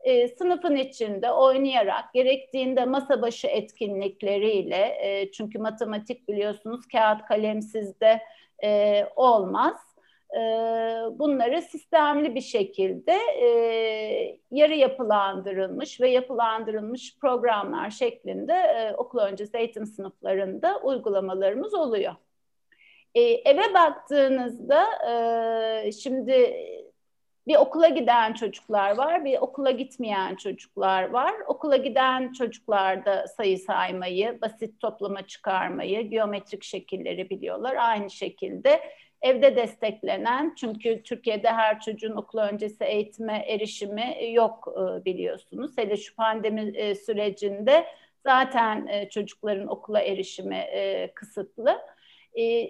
E, 0.00 0.28
sınıfın 0.28 0.76
içinde 0.76 1.32
oynayarak 1.32 2.12
gerektiğinde 2.14 2.84
masa 2.84 3.22
başı 3.22 3.46
etkinlikleriyle 3.46 4.98
e, 5.00 5.32
çünkü 5.32 5.58
matematik 5.58 6.28
biliyorsunuz 6.28 6.86
kağıt 6.92 7.24
kalemsiz 7.24 8.00
de 8.00 8.22
e, 8.64 9.04
olmaz 9.16 9.97
e, 10.34 10.40
bunları 11.18 11.62
sistemli 11.62 12.34
bir 12.34 12.40
şekilde 12.40 13.12
e, 13.12 13.48
yarı 14.50 14.74
yapılandırılmış 14.74 16.00
ve 16.00 16.10
yapılandırılmış 16.10 17.18
programlar 17.18 17.90
şeklinde 17.90 18.52
e, 18.52 18.94
okul 18.94 19.18
öncesi 19.18 19.56
eğitim 19.56 19.86
sınıflarında 19.86 20.80
uygulamalarımız 20.82 21.74
oluyor. 21.74 22.14
E, 23.14 23.20
eve 23.22 23.74
baktığınızda 23.74 24.84
şimdi 25.92 26.54
bir 27.48 27.56
okula 27.56 27.88
giden 27.88 28.32
çocuklar 28.32 28.96
var, 28.96 29.24
bir 29.24 29.38
okula 29.38 29.70
gitmeyen 29.70 30.34
çocuklar 30.34 31.10
var. 31.10 31.34
Okula 31.46 31.76
giden 31.76 32.32
çocuklarda 32.32 33.26
sayı 33.26 33.58
saymayı, 33.58 34.40
basit 34.40 34.80
toplama 34.80 35.26
çıkarmayı, 35.26 36.10
geometrik 36.10 36.64
şekilleri 36.64 37.30
biliyorlar. 37.30 37.76
Aynı 37.76 38.10
şekilde 38.10 38.80
evde 39.22 39.56
desteklenen 39.56 40.54
çünkü 40.54 41.02
Türkiye'de 41.02 41.48
her 41.48 41.80
çocuğun 41.80 42.16
okul 42.16 42.38
öncesi 42.38 42.84
eğitime 42.84 43.44
erişimi 43.46 44.32
yok 44.32 44.74
e, 44.76 45.04
biliyorsunuz. 45.04 45.78
Hele 45.78 45.96
şu 45.96 46.16
pandemi 46.16 46.76
e, 46.76 46.94
sürecinde 46.94 47.86
zaten 48.26 48.86
e, 48.86 49.08
çocukların 49.08 49.66
okula 49.66 50.00
erişimi 50.00 50.66
kısıtlı. 51.14 51.78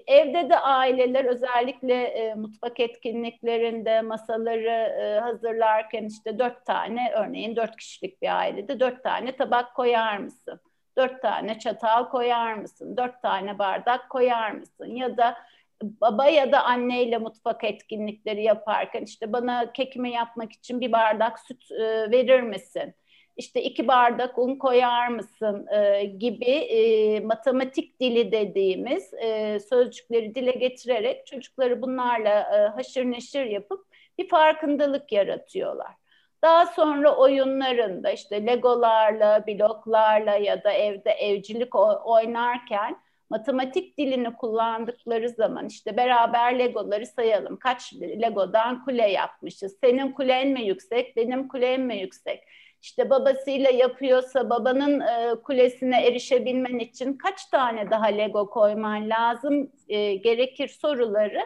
Evde 0.06 0.50
de 0.50 0.58
aileler 0.58 1.24
özellikle 1.24 2.34
mutfak 2.34 2.80
etkinliklerinde 2.80 4.00
masaları 4.00 5.20
hazırlarken 5.20 6.04
işte 6.04 6.38
dört 6.38 6.66
tane 6.66 7.12
örneğin 7.16 7.56
dört 7.56 7.76
kişilik 7.76 8.22
bir 8.22 8.38
ailede 8.38 8.80
dört 8.80 9.02
tane 9.02 9.36
tabak 9.36 9.74
koyar 9.74 10.18
mısın? 10.18 10.60
Dört 10.96 11.22
tane 11.22 11.58
çatal 11.58 12.08
koyar 12.08 12.54
mısın? 12.54 12.96
Dört 12.96 13.22
tane 13.22 13.58
bardak 13.58 14.10
koyar 14.10 14.50
mısın? 14.50 14.86
Ya 14.86 15.16
da 15.16 15.36
baba 15.82 16.26
ya 16.26 16.52
da 16.52 16.64
anneyle 16.64 17.18
mutfak 17.18 17.64
etkinlikleri 17.64 18.42
yaparken 18.42 19.02
işte 19.02 19.32
bana 19.32 19.72
kekimi 19.72 20.10
yapmak 20.12 20.52
için 20.52 20.80
bir 20.80 20.92
bardak 20.92 21.38
süt 21.40 21.70
e, 21.70 22.10
verir 22.10 22.40
misin? 22.40 22.94
İşte 23.36 23.62
iki 23.62 23.88
bardak 23.88 24.38
un 24.38 24.56
koyar 24.56 25.08
mısın 25.08 25.66
e, 25.72 26.04
gibi 26.04 26.50
e, 26.50 27.20
matematik 27.20 28.00
dili 28.00 28.32
dediğimiz 28.32 29.14
e, 29.14 29.60
sözcükleri 29.60 30.34
dile 30.34 30.50
getirerek 30.50 31.26
çocukları 31.26 31.82
bunlarla 31.82 32.40
e, 32.40 32.68
haşır 32.68 33.04
neşir 33.04 33.44
yapıp 33.44 33.86
bir 34.18 34.28
farkındalık 34.28 35.12
yaratıyorlar. 35.12 35.94
Daha 36.42 36.66
sonra 36.66 37.16
oyunlarında 37.16 38.10
işte 38.10 38.46
legolarla, 38.46 39.46
bloklarla 39.46 40.34
ya 40.34 40.64
da 40.64 40.72
evde 40.72 41.10
evcilik 41.10 41.74
oynarken 42.06 42.96
matematik 43.30 43.98
dilini 43.98 44.36
kullandıkları 44.36 45.28
zaman 45.28 45.66
işte 45.66 45.96
beraber 45.96 46.58
legoları 46.58 47.06
sayalım. 47.06 47.56
Kaç 47.56 47.94
legodan 47.94 48.84
kule 48.84 49.10
yapmışız? 49.10 49.76
Senin 49.84 50.12
kulen 50.12 50.48
mi 50.48 50.62
yüksek, 50.62 51.16
benim 51.16 51.48
kulem 51.48 51.82
mi 51.82 51.98
yüksek? 52.00 52.42
İşte 52.82 53.10
babasıyla 53.10 53.70
yapıyorsa 53.70 54.50
babanın 54.50 55.00
e, 55.00 55.34
kulesine 55.44 56.06
erişebilmen 56.06 56.78
için 56.78 57.12
kaç 57.12 57.46
tane 57.46 57.90
daha 57.90 58.06
lego 58.06 58.50
koyman 58.50 59.10
lazım 59.10 59.72
e, 59.88 60.14
gerekir 60.14 60.68
soruları 60.68 61.40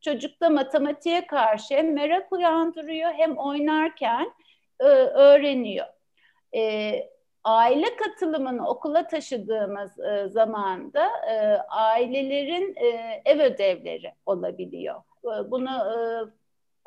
çocukta 0.00 0.50
matematiğe 0.50 1.26
karşı 1.26 1.74
hem 1.74 1.92
merak 1.92 2.32
uyandırıyor 2.32 3.10
hem 3.12 3.36
oynarken 3.36 4.32
e, 4.80 4.84
öğreniyor. 4.84 5.86
E, 6.54 6.92
aile 7.48 7.96
katılımını 7.96 8.68
okula 8.68 9.06
taşıdığımız 9.06 9.98
e, 10.00 10.28
zamanda 10.28 11.08
e, 11.30 11.36
ailelerin 11.68 12.74
e, 12.76 13.22
ev 13.24 13.40
ödevleri 13.40 14.12
olabiliyor. 14.26 14.96
E, 15.24 15.50
bunu 15.50 15.70
e, 15.70 15.96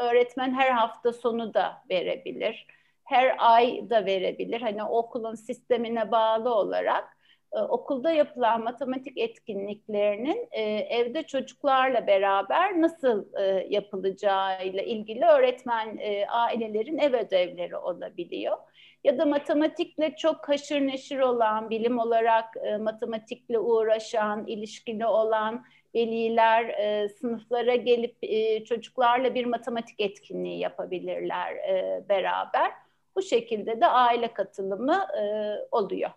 öğretmen 0.03 0.53
her 0.53 0.71
hafta 0.71 1.13
sonu 1.13 1.53
da 1.53 1.83
verebilir, 1.89 2.67
her 3.03 3.35
ay 3.37 3.89
da 3.89 4.05
verebilir. 4.05 4.61
Hani 4.61 4.83
okulun 4.83 5.35
sistemine 5.35 6.11
bağlı 6.11 6.55
olarak 6.55 7.17
e, 7.53 7.59
okulda 7.59 8.11
yapılan 8.11 8.63
matematik 8.63 9.17
etkinliklerinin 9.17 10.47
e, 10.51 10.61
evde 10.71 11.23
çocuklarla 11.23 12.07
beraber 12.07 12.81
nasıl 12.81 13.25
e, 13.39 13.67
yapılacağıyla 13.69 14.81
ilgili 14.81 15.25
öğretmen 15.25 15.97
e, 15.97 16.25
ailelerin 16.27 16.97
ev 16.97 17.13
ödevleri 17.13 17.77
olabiliyor 17.77 18.57
ya 19.03 19.17
da 19.17 19.25
matematikle 19.25 20.15
çok 20.15 20.49
haşır 20.49 20.81
neşir 20.81 21.19
olan, 21.19 21.69
bilim 21.69 21.99
olarak 21.99 22.45
e, 22.63 22.77
matematikle 22.77 23.59
uğraşan, 23.59 24.47
ilişkili 24.47 25.05
olan 25.05 25.65
veliler 25.95 26.65
e, 26.65 27.09
sınıflara 27.09 27.75
gelip 27.75 28.15
e, 28.21 28.63
çocuklarla 28.63 29.35
bir 29.35 29.45
matematik 29.45 29.99
etkinliği 29.99 30.59
yapabilirler 30.59 31.55
e, 31.55 32.03
beraber. 32.09 32.71
Bu 33.15 33.21
şekilde 33.21 33.81
de 33.81 33.87
aile 33.87 34.33
katılımı 34.33 35.05
e, 35.21 35.23
oluyor. 35.71 36.09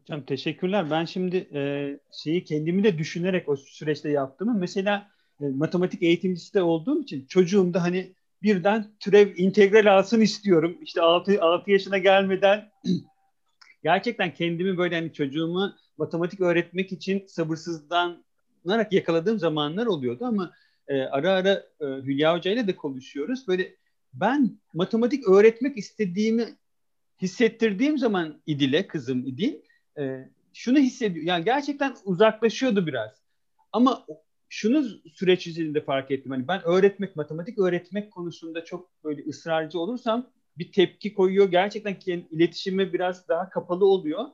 Hocam 0.00 0.22
teşekkürler. 0.22 0.90
Ben 0.90 1.04
şimdi 1.04 1.48
e, 1.54 1.60
şeyi 2.12 2.44
kendimi 2.44 2.84
de 2.84 2.98
düşünerek 2.98 3.48
o 3.48 3.56
süreçte 3.56 4.10
yaptığımı 4.10 4.54
mesela 4.54 5.10
e, 5.40 5.44
matematik 5.44 6.02
eğitimcisi 6.02 6.54
de 6.54 6.62
olduğum 6.62 7.02
için 7.02 7.26
çocuğumda 7.26 7.82
hani 7.82 8.12
birden 8.42 8.86
türev 9.00 9.36
integral 9.36 9.98
alsın 9.98 10.20
istiyorum. 10.20 10.78
İşte 10.82 11.00
6, 11.00 11.42
6 11.42 11.70
yaşına 11.70 11.98
gelmeden 11.98 12.70
gerçekten 13.82 14.34
kendimi 14.34 14.78
böyle 14.78 14.94
hani 14.94 15.12
çocuğumu 15.12 15.72
matematik 15.98 16.40
öğretmek 16.40 16.92
için 16.92 17.26
sabırsızlanarak 17.26 18.92
yakaladığım 18.92 19.38
zamanlar 19.38 19.86
oluyordu 19.86 20.24
ama 20.24 20.52
e, 20.88 21.02
ara 21.02 21.32
ara 21.32 21.52
e, 21.80 21.84
Hülya 21.84 22.36
Hoca 22.36 22.50
ile 22.50 22.66
de 22.66 22.76
konuşuyoruz. 22.76 23.48
Böyle 23.48 23.74
ben 24.12 24.58
matematik 24.74 25.28
öğretmek 25.28 25.78
istediğimi 25.78 26.44
hissettirdiğim 27.22 27.98
zaman 27.98 28.42
İdil'e, 28.46 28.86
kızım 28.86 29.26
İdil, 29.26 29.54
e, 29.98 30.28
şunu 30.52 30.78
hissediyor. 30.78 31.26
Yani 31.26 31.44
gerçekten 31.44 31.94
uzaklaşıyordu 32.04 32.86
biraz. 32.86 33.10
Ama 33.72 34.06
şunu 34.50 34.84
süreç 35.14 35.46
içinde 35.46 35.80
fark 35.80 36.10
ettim. 36.10 36.32
Hani 36.32 36.48
ben 36.48 36.62
öğretmek, 36.64 37.16
matematik 37.16 37.58
öğretmek 37.58 38.10
konusunda 38.10 38.64
çok 38.64 39.04
böyle 39.04 39.24
ısrarcı 39.28 39.78
olursam 39.78 40.30
bir 40.58 40.72
tepki 40.72 41.14
koyuyor. 41.14 41.50
Gerçekten 41.50 41.98
kendi 41.98 42.26
iletişime 42.30 42.92
biraz 42.92 43.28
daha 43.28 43.50
kapalı 43.50 43.86
oluyor. 43.86 44.24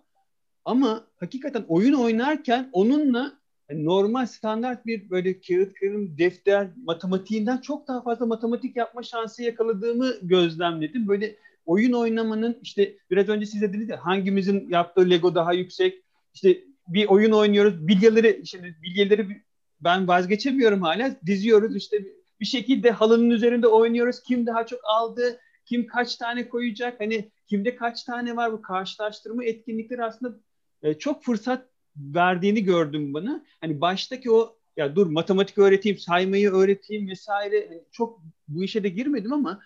Ama 0.65 1.07
hakikaten 1.21 1.65
oyun 1.69 1.93
oynarken 1.93 2.71
onunla 2.73 3.33
yani 3.71 3.85
normal 3.85 4.27
standart 4.27 4.87
bir 4.87 5.11
böyle 5.11 5.41
kağıt 5.41 5.75
kalem 5.75 6.19
defter 6.19 6.69
matematiğinden 6.85 7.59
çok 7.59 7.89
daha 7.89 8.03
fazla 8.03 8.27
matematik 8.27 8.77
yapma 8.77 9.03
şansı 9.03 9.43
yakaladığımı 9.43 10.13
gözlemledim. 10.23 11.09
Böyle 11.09 11.37
oyun 11.67 11.93
oynamanın 11.93 12.59
işte 12.63 12.97
biraz 13.11 13.29
önce 13.29 13.47
size 13.47 13.69
dediniz 13.69 13.89
ya 13.89 14.07
hangimizin 14.07 14.69
yaptığı 14.71 15.11
Lego 15.11 15.35
daha 15.35 15.53
yüksek 15.53 16.03
işte 16.35 16.59
bir 16.89 17.07
oyun 17.07 17.33
oynuyoruz 17.33 17.89
bilyeleri 17.89 18.43
şimdi 18.47 18.77
bilyeleri 18.83 19.46
ben 19.81 20.09
vazgeçemiyorum 20.09 20.83
hala. 20.83 21.17
Diziyoruz 21.27 21.77
işte 21.77 22.05
bir 22.41 22.47
şekilde 22.47 22.91
halının 22.91 23.31
üzerinde 23.31 23.67
oynuyoruz. 23.67 24.23
Kim 24.23 24.47
daha 24.47 24.67
çok 24.67 24.81
aldı, 24.85 25.41
kim 25.65 25.87
kaç 25.87 26.17
tane 26.17 26.49
koyacak, 26.49 27.01
hani 27.01 27.31
kimde 27.47 27.77
kaç 27.77 28.05
tane 28.05 28.37
var 28.37 28.53
bu 28.53 28.63
karşılaştırma 28.63 29.45
etkinlikleri 29.45 30.05
aslında 30.05 30.37
e, 30.83 30.95
çok 30.95 31.25
fırsat 31.25 31.69
verdiğini 31.97 32.65
gördüm 32.65 33.15
bana. 33.15 33.45
Hani 33.61 33.81
baştaki 33.81 34.31
o 34.31 34.57
ya 34.77 34.97
dur 34.97 35.07
matematik 35.07 35.59
öğreteyim, 35.59 35.99
saymayı 35.99 36.51
öğreteyim 36.51 37.09
vesaire 37.09 37.67
hani 37.69 37.83
çok 37.93 38.23
bu 38.49 38.65
işe 38.65 38.83
de 38.83 38.89
girmedim 38.89 39.33
ama 39.33 39.61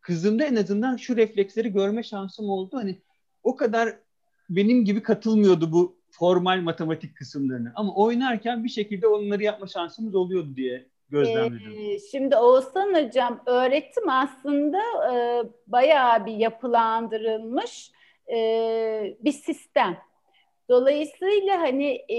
kızımda 0.00 0.44
en 0.44 0.56
azından 0.56 0.96
şu 0.96 1.16
refleksleri 1.16 1.72
görme 1.72 2.02
şansım 2.02 2.50
oldu. 2.50 2.76
Hani 2.76 2.98
o 3.42 3.56
kadar 3.56 3.98
benim 4.50 4.84
gibi 4.84 5.02
katılmıyordu 5.02 5.72
bu 5.72 5.99
formal 6.10 6.60
matematik 6.60 7.16
kısımlarını. 7.16 7.72
Ama 7.74 7.94
oynarken 7.94 8.64
bir 8.64 8.68
şekilde 8.68 9.06
onları 9.06 9.42
yapma 9.42 9.66
şansımız 9.66 10.14
oluyordu 10.14 10.56
diye 10.56 10.86
gözlemledim. 11.10 11.72
Ee, 11.78 11.98
şimdi 11.98 12.36
Oğuzhan 12.36 12.94
Hocam 12.94 13.42
öğretim 13.46 14.08
aslında 14.08 14.78
e, 15.12 15.42
bayağı 15.66 16.26
bir 16.26 16.32
yapılandırılmış 16.32 17.92
e, 18.32 18.36
bir 19.20 19.32
sistem. 19.32 19.98
Dolayısıyla 20.68 21.60
hani 21.60 21.86
e, 22.08 22.18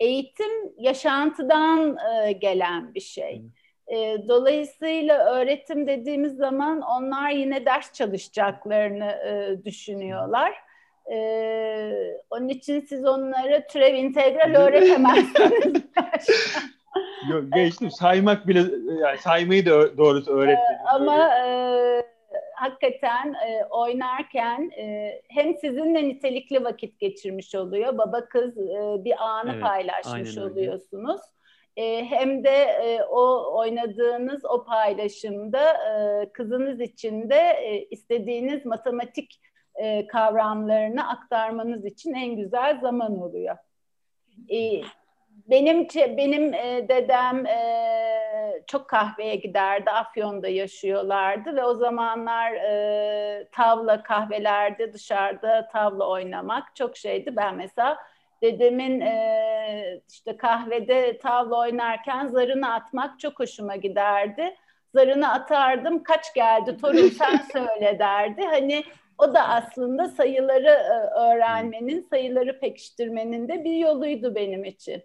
eğitim 0.00 0.72
yaşantıdan 0.78 1.96
e, 1.96 2.32
gelen 2.32 2.94
bir 2.94 3.00
şey. 3.00 3.42
E, 3.86 4.28
dolayısıyla 4.28 5.34
öğretim 5.34 5.86
dediğimiz 5.86 6.36
zaman 6.36 6.80
onlar 6.80 7.30
yine 7.30 7.66
ders 7.66 7.92
çalışacaklarını 7.92 9.04
e, 9.04 9.64
düşünüyorlar 9.64 10.67
Ee, 11.12 12.20
onun 12.30 12.48
için 12.48 12.80
siz 12.80 13.04
onlara 13.04 13.66
türev 13.66 13.94
integral 13.94 14.54
öğretemezsiniz. 14.54 15.82
Yok, 17.30 17.44
geçtim 17.54 17.90
saymak 17.90 18.48
bile 18.48 18.58
yani 19.00 19.18
saymayı 19.18 19.66
da 19.66 19.98
doğrusu 19.98 20.30
öğretmedim. 20.30 20.84
Ee, 20.86 20.88
ama 20.88 21.38
e, 21.38 21.48
hakikaten 22.54 23.34
e, 23.48 23.64
oynarken 23.70 24.70
e, 24.78 25.12
hem 25.28 25.56
sizinle 25.56 26.08
nitelikli 26.08 26.64
vakit 26.64 27.00
geçirmiş 27.00 27.54
oluyor. 27.54 27.98
Baba 27.98 28.28
kız 28.28 28.58
e, 28.58 29.04
bir 29.04 29.24
anı 29.24 29.52
evet, 29.52 29.62
paylaşmış 29.62 30.38
oluyorsunuz. 30.38 31.20
E, 31.76 32.04
hem 32.04 32.44
de 32.44 32.56
e, 32.58 33.02
o 33.02 33.54
oynadığınız 33.58 34.44
o 34.44 34.64
paylaşımda 34.64 35.72
e, 35.72 36.32
kızınız 36.32 36.80
için 36.80 37.30
de 37.30 37.36
e, 37.36 37.84
istediğiniz 37.90 38.66
matematik 38.66 39.40
e, 39.78 40.06
kavramlarını 40.06 41.08
aktarmanız 41.08 41.84
için 41.84 42.14
en 42.14 42.36
güzel 42.36 42.80
zaman 42.80 43.22
oluyor. 43.22 43.56
E, 44.50 44.82
benim 45.50 45.86
benim 46.16 46.54
e, 46.54 46.88
dedem 46.88 47.46
e, 47.46 48.62
çok 48.66 48.88
kahveye 48.88 49.36
giderdi. 49.36 49.90
Afyon'da 49.90 50.48
yaşıyorlardı 50.48 51.56
ve 51.56 51.64
o 51.64 51.74
zamanlar 51.74 52.52
e, 52.52 53.48
tavla 53.52 54.02
kahvelerde 54.02 54.92
dışarıda 54.92 55.68
tavla 55.72 56.08
oynamak 56.08 56.76
çok 56.76 56.96
şeydi. 56.96 57.36
Ben 57.36 57.54
mesela 57.54 57.98
dedemin 58.42 59.00
e, 59.00 60.00
işte 60.08 60.36
kahvede 60.36 61.18
tavla 61.18 61.58
oynarken 61.58 62.26
zarını 62.26 62.74
atmak 62.74 63.20
çok 63.20 63.40
hoşuma 63.40 63.76
giderdi. 63.76 64.56
Zarını 64.94 65.32
atardım 65.32 66.02
kaç 66.02 66.34
geldi 66.34 66.76
torun 66.76 67.08
sen 67.08 67.36
söyle 67.52 67.98
derdi. 67.98 68.42
Hani 68.42 68.84
o 69.18 69.34
da 69.34 69.48
aslında 69.48 70.08
sayıları 70.08 70.68
e, 70.68 71.20
öğrenmenin, 71.20 72.06
sayıları 72.10 72.60
pekiştirmenin 72.60 73.48
de 73.48 73.64
bir 73.64 73.76
yoluydu 73.76 74.34
benim 74.34 74.64
için. 74.64 75.02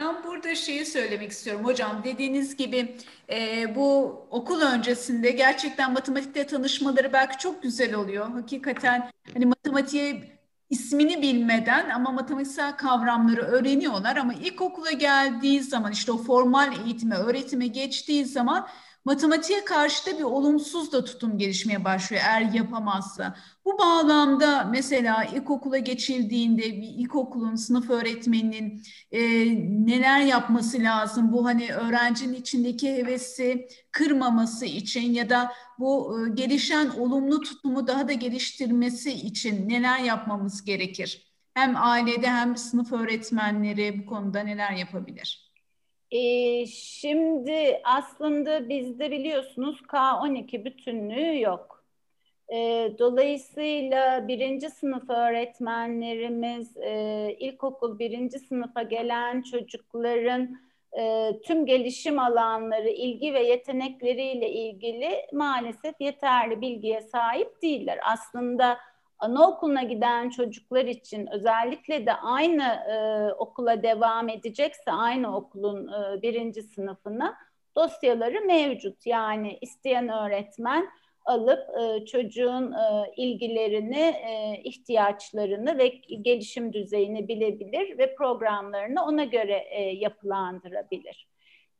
Ben 0.00 0.24
burada 0.24 0.54
şeyi 0.54 0.86
söylemek 0.86 1.30
istiyorum 1.30 1.64
hocam. 1.64 2.02
Dediğiniz 2.04 2.56
gibi 2.56 2.96
e, 3.30 3.74
bu 3.74 4.20
okul 4.30 4.60
öncesinde 4.60 5.30
gerçekten 5.30 5.92
matematikle 5.92 6.46
tanışmaları 6.46 7.12
belki 7.12 7.38
çok 7.38 7.62
güzel 7.62 7.94
oluyor. 7.94 8.30
Hakikaten 8.30 9.10
hani 9.34 9.46
matematiğe 9.46 10.20
ismini 10.70 11.22
bilmeden 11.22 11.90
ama 11.90 12.12
matematiksel 12.12 12.76
kavramları 12.76 13.42
öğreniyorlar 13.42 14.16
ama 14.16 14.34
ilkokula 14.34 14.90
geldiği 14.90 15.62
zaman 15.62 15.92
işte 15.92 16.12
o 16.12 16.16
formal 16.18 16.72
eğitime, 16.86 17.16
öğretime 17.16 17.66
geçtiği 17.66 18.24
zaman 18.24 18.68
matematiğe 19.04 19.64
karşı 19.64 20.06
da 20.06 20.18
bir 20.18 20.22
olumsuz 20.24 20.92
da 20.92 21.04
tutum 21.04 21.38
gelişmeye 21.38 21.84
başlıyor 21.84 22.22
eğer 22.26 22.40
yapamazsa. 22.40 23.36
Bu 23.64 23.78
bağlamda 23.78 24.64
mesela 24.64 25.24
ilkokula 25.24 25.78
geçildiğinde 25.78 26.62
bir 26.62 26.88
ilkokulun 26.98 27.54
sınıf 27.54 27.90
öğretmeninin 27.90 28.82
e, 29.12 29.20
neler 29.86 30.20
yapması 30.20 30.78
lazım? 30.78 31.32
Bu 31.32 31.44
hani 31.44 31.72
öğrencinin 31.72 32.34
içindeki 32.34 32.94
hevesi 32.94 33.68
kırmaması 33.90 34.66
için 34.66 35.12
ya 35.12 35.30
da 35.30 35.52
bu 35.78 36.18
e, 36.20 36.30
gelişen 36.34 36.88
olumlu 36.88 37.40
tutumu 37.40 37.86
daha 37.86 38.08
da 38.08 38.12
geliştirmesi 38.12 39.12
için 39.12 39.68
neler 39.68 39.98
yapmamız 39.98 40.64
gerekir? 40.64 41.34
Hem 41.54 41.76
ailede 41.76 42.28
hem 42.30 42.56
sınıf 42.56 42.92
öğretmenleri 42.92 44.02
bu 44.02 44.06
konuda 44.06 44.40
neler 44.40 44.72
yapabilir? 44.72 45.43
E, 46.14 46.66
şimdi 46.66 47.80
aslında 47.84 48.68
bizde 48.68 49.10
biliyorsunuz 49.10 49.80
K12 49.88 50.64
bütünlüğü 50.64 51.40
yok. 51.40 51.84
E, 52.48 52.56
dolayısıyla 52.98 54.28
birinci 54.28 54.70
sınıf 54.70 55.10
öğretmenlerimiz 55.10 56.76
e, 56.76 57.36
ilkokul 57.38 57.98
birinci 57.98 58.38
sınıfa 58.38 58.82
gelen 58.82 59.42
çocukların 59.42 60.56
e, 60.98 61.32
tüm 61.44 61.66
gelişim 61.66 62.18
alanları, 62.18 62.88
ilgi 62.88 63.34
ve 63.34 63.42
yetenekleriyle 63.42 64.50
ilgili 64.50 65.26
maalesef 65.32 65.94
yeterli 66.00 66.60
bilgiye 66.60 67.00
sahip 67.00 67.62
değiller. 67.62 67.98
Aslında 68.04 68.78
anaokuluna 69.18 69.82
giden 69.82 70.30
çocuklar 70.30 70.84
için 70.84 71.26
özellikle 71.26 72.06
de 72.06 72.12
aynı 72.12 72.62
e, 72.62 73.32
okula 73.32 73.82
devam 73.82 74.28
edecekse 74.28 74.92
aynı 74.92 75.36
okulun 75.36 75.88
e, 75.88 76.22
birinci 76.22 76.62
sınıfına 76.62 77.36
dosyaları 77.76 78.40
mevcut. 78.40 79.06
Yani 79.06 79.58
isteyen 79.60 80.08
öğretmen 80.08 80.88
alıp 81.24 81.60
e, 81.80 82.04
çocuğun 82.04 82.72
e, 82.72 83.12
ilgilerini, 83.16 84.00
e, 84.00 84.60
ihtiyaçlarını 84.64 85.78
ve 85.78 85.88
gelişim 86.22 86.72
düzeyini 86.72 87.28
bilebilir 87.28 87.98
ve 87.98 88.14
programlarını 88.14 89.04
ona 89.04 89.24
göre 89.24 89.64
e, 89.70 89.82
yapılandırabilir. 89.82 91.28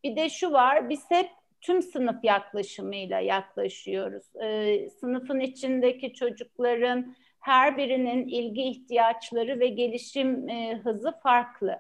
Bir 0.05 0.17
de 0.17 0.29
şu 0.29 0.53
var, 0.53 0.89
biz 0.89 1.11
hep 1.11 1.31
tüm 1.61 1.83
sınıf 1.83 2.25
yaklaşımıyla 2.25 3.21
yaklaşıyoruz. 3.21 4.37
E, 4.37 4.89
sınıfın 4.89 5.41
içindeki 5.41 6.15
çocukların 6.15 7.15
her 7.45 7.77
birinin 7.77 8.29
ilgi 8.29 8.63
ihtiyaçları 8.63 9.61
ve 9.61 9.69
gelişim 9.69 10.49
e, 10.49 10.81
hızı 10.85 11.13
farklı. 11.23 11.79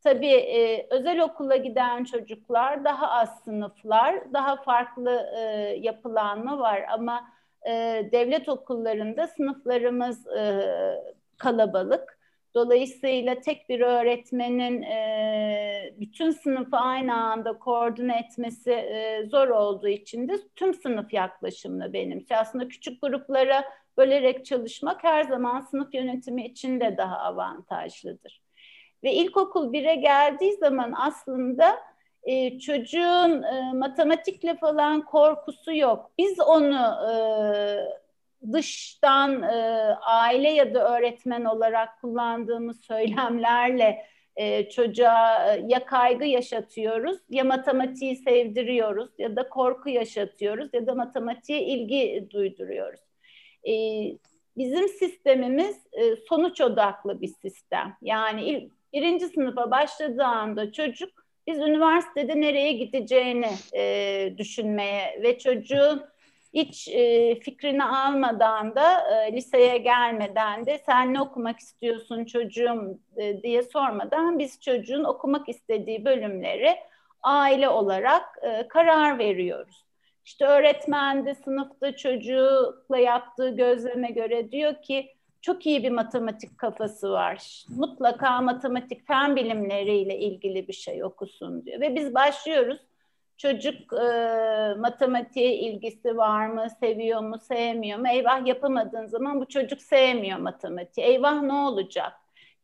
Tabii 0.00 0.32
e, 0.32 0.86
özel 0.90 1.20
okula 1.20 1.56
giden 1.56 2.04
çocuklar 2.04 2.84
daha 2.84 3.10
az 3.10 3.44
sınıflar, 3.44 4.32
daha 4.32 4.56
farklı 4.56 5.26
e, 5.36 5.40
yapılanma 5.80 6.58
var 6.58 6.84
ama 6.92 7.30
e, 7.66 7.70
devlet 8.12 8.48
okullarında 8.48 9.26
sınıflarımız 9.26 10.26
e, 10.26 10.62
kalabalık. 11.38 12.18
Dolayısıyla 12.54 13.40
tek 13.40 13.68
bir 13.68 13.80
öğretmenin 13.80 14.82
e, 14.82 15.94
bütün 16.00 16.30
sınıfı 16.30 16.76
aynı 16.76 17.14
anda 17.14 17.58
koordine 17.58 18.18
etmesi 18.18 18.70
e, 18.70 19.26
zor 19.26 19.48
olduğu 19.48 19.88
için 19.88 20.28
de 20.28 20.32
tüm 20.56 20.74
sınıf 20.74 21.12
yaklaşımını 21.12 21.92
benimsiyor. 21.92 22.40
Aslında 22.40 22.68
küçük 22.68 23.02
gruplara 23.02 23.64
bölerek 23.96 24.44
çalışmak 24.46 25.04
her 25.04 25.24
zaman 25.24 25.60
sınıf 25.60 25.94
yönetimi 25.94 26.46
için 26.46 26.80
de 26.80 26.96
daha 26.96 27.18
avantajlıdır. 27.18 28.42
Ve 29.04 29.12
ilkokul 29.12 29.72
1'e 29.72 29.94
geldiği 29.94 30.52
zaman 30.52 30.92
aslında 30.96 31.78
e, 32.24 32.58
çocuğun 32.58 33.42
e, 33.42 33.72
matematikle 33.72 34.56
falan 34.56 35.04
korkusu 35.04 35.74
yok. 35.74 36.10
Biz 36.18 36.40
onu 36.40 36.80
e, 37.10 37.14
dıştan 38.52 39.42
e, 39.42 39.56
aile 40.02 40.50
ya 40.50 40.74
da 40.74 40.98
öğretmen 40.98 41.44
olarak 41.44 42.00
kullandığımız 42.00 42.84
söylemlerle 42.84 44.06
e, 44.36 44.68
çocuğa 44.68 45.54
e, 45.54 45.64
ya 45.68 45.86
kaygı 45.86 46.24
yaşatıyoruz 46.24 47.18
ya 47.30 47.44
matematiği 47.44 48.16
sevdiriyoruz 48.16 49.10
ya 49.18 49.36
da 49.36 49.48
korku 49.48 49.88
yaşatıyoruz 49.88 50.74
ya 50.74 50.86
da 50.86 50.94
matematiğe 50.94 51.62
ilgi 51.62 52.26
duyduruyoruz. 52.30 53.00
E, 53.68 53.72
bizim 54.56 54.88
sistemimiz 54.88 55.76
e, 55.92 56.16
sonuç 56.16 56.60
odaklı 56.60 57.20
bir 57.20 57.28
sistem. 57.42 57.96
Yani 58.02 58.44
ilk, 58.44 58.72
birinci 58.92 59.28
sınıfa 59.28 59.70
başladığı 59.70 60.24
anda 60.24 60.72
çocuk 60.72 61.22
biz 61.46 61.58
üniversitede 61.58 62.40
nereye 62.40 62.72
gideceğini 62.72 63.50
e, 63.76 64.34
düşünmeye 64.38 65.20
ve 65.22 65.38
çocuğun 65.38 66.02
hiç 66.54 66.88
e, 66.88 67.34
fikrini 67.40 67.84
almadan 67.84 68.74
da 68.74 69.16
e, 69.16 69.32
liseye 69.32 69.78
gelmeden 69.78 70.66
de 70.66 70.78
sen 70.86 71.14
ne 71.14 71.20
okumak 71.20 71.58
istiyorsun 71.58 72.24
çocuğum 72.24 72.98
e, 73.16 73.42
diye 73.42 73.62
sormadan 73.62 74.38
biz 74.38 74.60
çocuğun 74.60 75.04
okumak 75.04 75.48
istediği 75.48 76.04
bölümleri 76.04 76.76
aile 77.22 77.68
olarak 77.68 78.38
e, 78.42 78.68
karar 78.68 79.18
veriyoruz. 79.18 79.84
İşte 80.24 80.46
öğretmen 80.46 81.26
de 81.26 81.34
sınıfta 81.34 81.96
çocukla 81.96 82.98
yaptığı 82.98 83.48
gözleme 83.48 84.10
göre 84.10 84.52
diyor 84.52 84.82
ki 84.82 85.12
çok 85.40 85.66
iyi 85.66 85.82
bir 85.82 85.90
matematik 85.90 86.58
kafası 86.58 87.10
var. 87.10 87.64
Mutlaka 87.68 88.40
matematik 88.40 89.06
fen 89.06 89.36
bilimleriyle 89.36 90.18
ilgili 90.18 90.68
bir 90.68 90.72
şey 90.72 91.04
okusun 91.04 91.64
diyor. 91.64 91.80
Ve 91.80 91.94
biz 91.94 92.14
başlıyoruz. 92.14 92.78
Çocuk 93.42 93.92
e, 93.92 94.06
matematiğe 94.78 95.54
ilgisi 95.54 96.16
var 96.16 96.46
mı, 96.46 96.66
seviyor 96.80 97.20
mu, 97.20 97.38
sevmiyor 97.38 97.98
mu? 97.98 98.08
Eyvah 98.08 98.46
yapamadığın 98.46 99.06
zaman 99.06 99.40
bu 99.40 99.48
çocuk 99.48 99.82
sevmiyor 99.82 100.38
matematiği. 100.38 101.06
Eyvah 101.06 101.42
ne 101.42 101.52
olacak? 101.52 102.12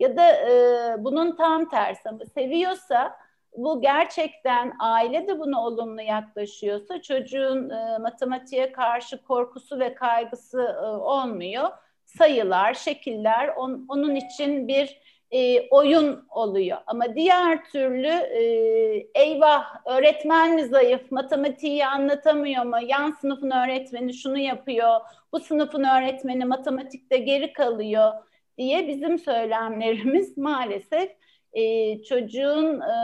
Ya 0.01 0.17
da 0.17 0.33
e, 0.33 1.05
bunun 1.05 1.37
tam 1.37 1.69
tersi 1.69 2.09
ama 2.09 2.25
seviyorsa 2.35 3.17
bu 3.57 3.81
gerçekten 3.81 4.73
aile 4.79 5.27
de 5.29 5.38
buna 5.38 5.64
olumlu 5.64 6.03
yaklaşıyorsa 6.03 7.03
çocuğun 7.03 7.71
e, 7.71 7.99
matematiğe 7.99 8.73
karşı 8.73 9.23
korkusu 9.23 9.79
ve 9.79 9.95
kaygısı 9.95 10.61
e, 10.83 10.87
olmuyor. 10.87 11.69
Sayılar, 12.05 12.75
şekiller 12.75 13.49
on, 13.49 13.87
onun 13.88 14.14
için 14.14 14.69
bir 14.69 15.01
e, 15.31 15.69
oyun 15.69 16.27
oluyor. 16.31 16.79
Ama 16.87 17.14
diğer 17.14 17.64
türlü 17.64 18.09
e, 18.09 18.43
eyvah 19.14 19.87
öğretmen 19.87 20.55
mi 20.55 20.64
zayıf, 20.64 21.12
matematiği 21.12 21.87
anlatamıyor 21.87 22.64
mu, 22.64 22.77
yan 22.87 23.11
sınıfın 23.21 23.51
öğretmeni 23.51 24.14
şunu 24.14 24.38
yapıyor, 24.38 25.01
bu 25.33 25.41
sınıfın 25.41 25.85
öğretmeni 25.85 26.45
matematikte 26.45 27.17
geri 27.17 27.53
kalıyor 27.53 28.12
diye 28.59 28.88
bizim 28.88 29.19
söylemlerimiz 29.19 30.38
maalesef 30.38 31.11
e, 31.53 32.03
çocuğun 32.03 32.81
e, 32.81 32.95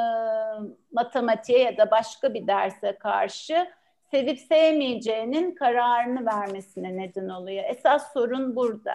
matematiğe 0.92 1.58
ya 1.58 1.76
da 1.76 1.90
başka 1.90 2.34
bir 2.34 2.46
derse 2.46 2.96
karşı 3.00 3.66
sevip 4.10 4.38
sevmeyeceğinin 4.38 5.54
kararını 5.54 6.26
vermesine 6.26 6.96
neden 6.96 7.28
oluyor. 7.28 7.64
Esas 7.68 8.12
sorun 8.12 8.56
burada. 8.56 8.94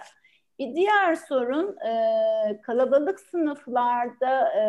Bir 0.60 0.74
diğer 0.74 1.14
sorun 1.14 1.76
e, 1.86 2.60
kalabalık 2.62 3.20
sınıflarda 3.20 4.48
e, 4.48 4.62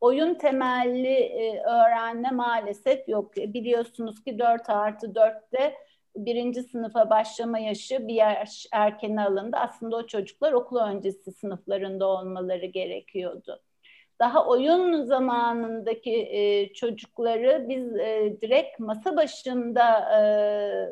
oyun 0.00 0.34
temelli 0.34 1.14
e, 1.14 1.60
öğrenme 1.60 2.30
maalesef 2.30 3.08
yok. 3.08 3.36
Biliyorsunuz 3.36 4.24
ki 4.24 4.38
4 4.38 4.70
artı 4.70 5.06
4'te 5.06 5.74
birinci 6.16 6.62
sınıfa 6.62 7.10
başlama 7.10 7.58
yaşı 7.58 8.08
bir 8.08 8.14
yaş 8.14 8.66
erken 8.72 9.16
alındı. 9.16 9.56
Aslında 9.56 9.96
o 9.96 10.06
çocuklar 10.06 10.52
okul 10.52 10.76
öncesi 10.76 11.32
sınıflarında 11.32 12.06
olmaları 12.06 12.66
gerekiyordu. 12.66 13.62
Daha 14.20 14.46
oyun 14.46 15.02
zamanındaki 15.02 16.12
e, 16.12 16.72
çocukları 16.72 17.66
biz 17.68 17.96
e, 17.96 18.36
direkt 18.42 18.80
masa 18.80 19.16
başında 19.16 19.98
e, 20.18 20.20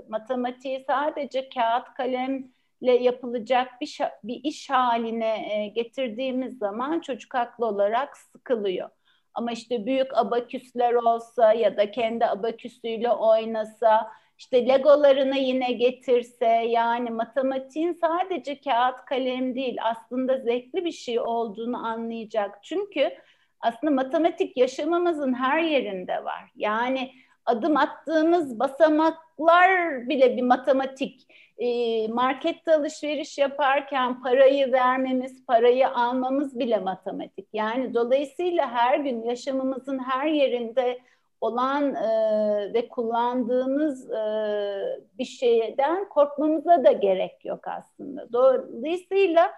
matematiği 0.09 0.85
sadece 0.87 1.49
kağıt 1.49 1.95
kalem 1.97 2.54
yapılacak 2.93 3.81
bir, 3.81 3.99
bir 4.25 4.41
iş 4.45 4.71
haline 4.71 5.55
e, 5.55 5.67
getirdiğimiz 5.69 6.59
zaman 6.59 7.01
çocuk 7.01 7.35
haklı 7.35 7.67
olarak 7.67 8.17
sıkılıyor. 8.17 8.89
Ama 9.35 9.53
işte 9.53 9.87
büyük 9.87 10.17
abaküsler 10.19 10.95
olsa 10.95 11.53
ya 11.53 11.77
da 11.77 11.91
kendi 11.91 12.27
abaküsüyle 12.27 13.11
oynasa, 13.11 14.11
işte 14.39 14.69
legolarını 14.69 15.39
yine 15.39 15.73
getirse 15.73 16.47
yani 16.47 17.11
matematiğin 17.11 17.93
sadece 17.93 18.61
kağıt 18.61 19.05
kalem 19.05 19.55
değil 19.55 19.77
aslında 19.83 20.39
zevkli 20.39 20.85
bir 20.85 20.93
şey 20.93 21.21
olduğunu 21.21 21.87
anlayacak. 21.87 22.59
Çünkü 22.63 23.11
aslında 23.61 23.91
matematik 23.93 24.57
yaşamımızın 24.57 25.35
her 25.35 25.63
yerinde 25.63 26.25
var. 26.25 26.51
Yani 26.57 27.13
adım 27.47 27.77
attığımız 27.77 28.59
basamaklar 28.59 30.09
bile 30.09 30.37
bir 30.37 30.43
matematik 30.43 31.27
e, 31.59 32.09
markette 32.09 32.75
alışveriş 32.75 33.39
yaparken 33.39 34.23
parayı 34.23 34.73
vermemiz, 34.73 35.47
parayı 35.47 35.89
almamız 35.89 36.59
bile 36.59 36.79
matematik. 36.79 37.49
Yani 37.53 37.95
dolayısıyla 37.95 38.71
her 38.71 38.99
gün 38.99 39.23
yaşamımızın 39.23 39.99
her 39.99 40.27
yerinde 40.27 40.99
olan 41.41 41.95
e, 41.95 42.75
ve 42.75 42.89
kullandığımız 42.89 44.11
e, 44.11 44.23
bir 45.19 45.25
şeyden 45.25 46.09
korkmamıza 46.09 46.85
da 46.85 46.93
gerek 46.93 47.45
yok 47.45 47.69
aslında. 47.69 48.33
Dolayısıyla 48.33 49.51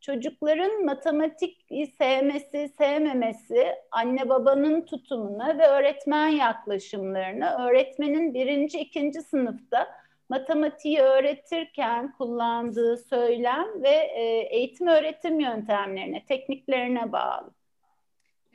çocukların 0.00 0.84
matematik 0.84 1.66
sevmesi, 1.98 2.68
sevmemesi, 2.78 3.66
anne 3.90 4.28
babanın 4.28 4.80
tutumuna 4.80 5.58
ve 5.58 5.66
öğretmen 5.66 6.28
yaklaşımlarına, 6.28 7.66
öğretmenin 7.66 8.34
birinci, 8.34 8.78
ikinci 8.78 9.22
sınıfta 9.22 9.88
matematiği 10.28 11.00
öğretirken 11.00 12.12
kullandığı 12.12 12.96
söylem 12.96 13.82
ve 13.82 13.88
e, 13.88 14.48
eğitim 14.50 14.86
öğretim 14.86 15.40
yöntemlerine, 15.40 16.24
tekniklerine 16.24 17.12
bağlı. 17.12 17.50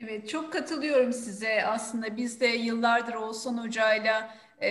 Evet, 0.00 0.28
çok 0.28 0.52
katılıyorum 0.52 1.12
size. 1.12 1.64
Aslında 1.64 2.16
biz 2.16 2.40
de 2.40 2.46
yıllardır 2.46 3.14
Oğuzhan 3.14 3.64
Hoca'yla 3.64 4.34
e, 4.60 4.70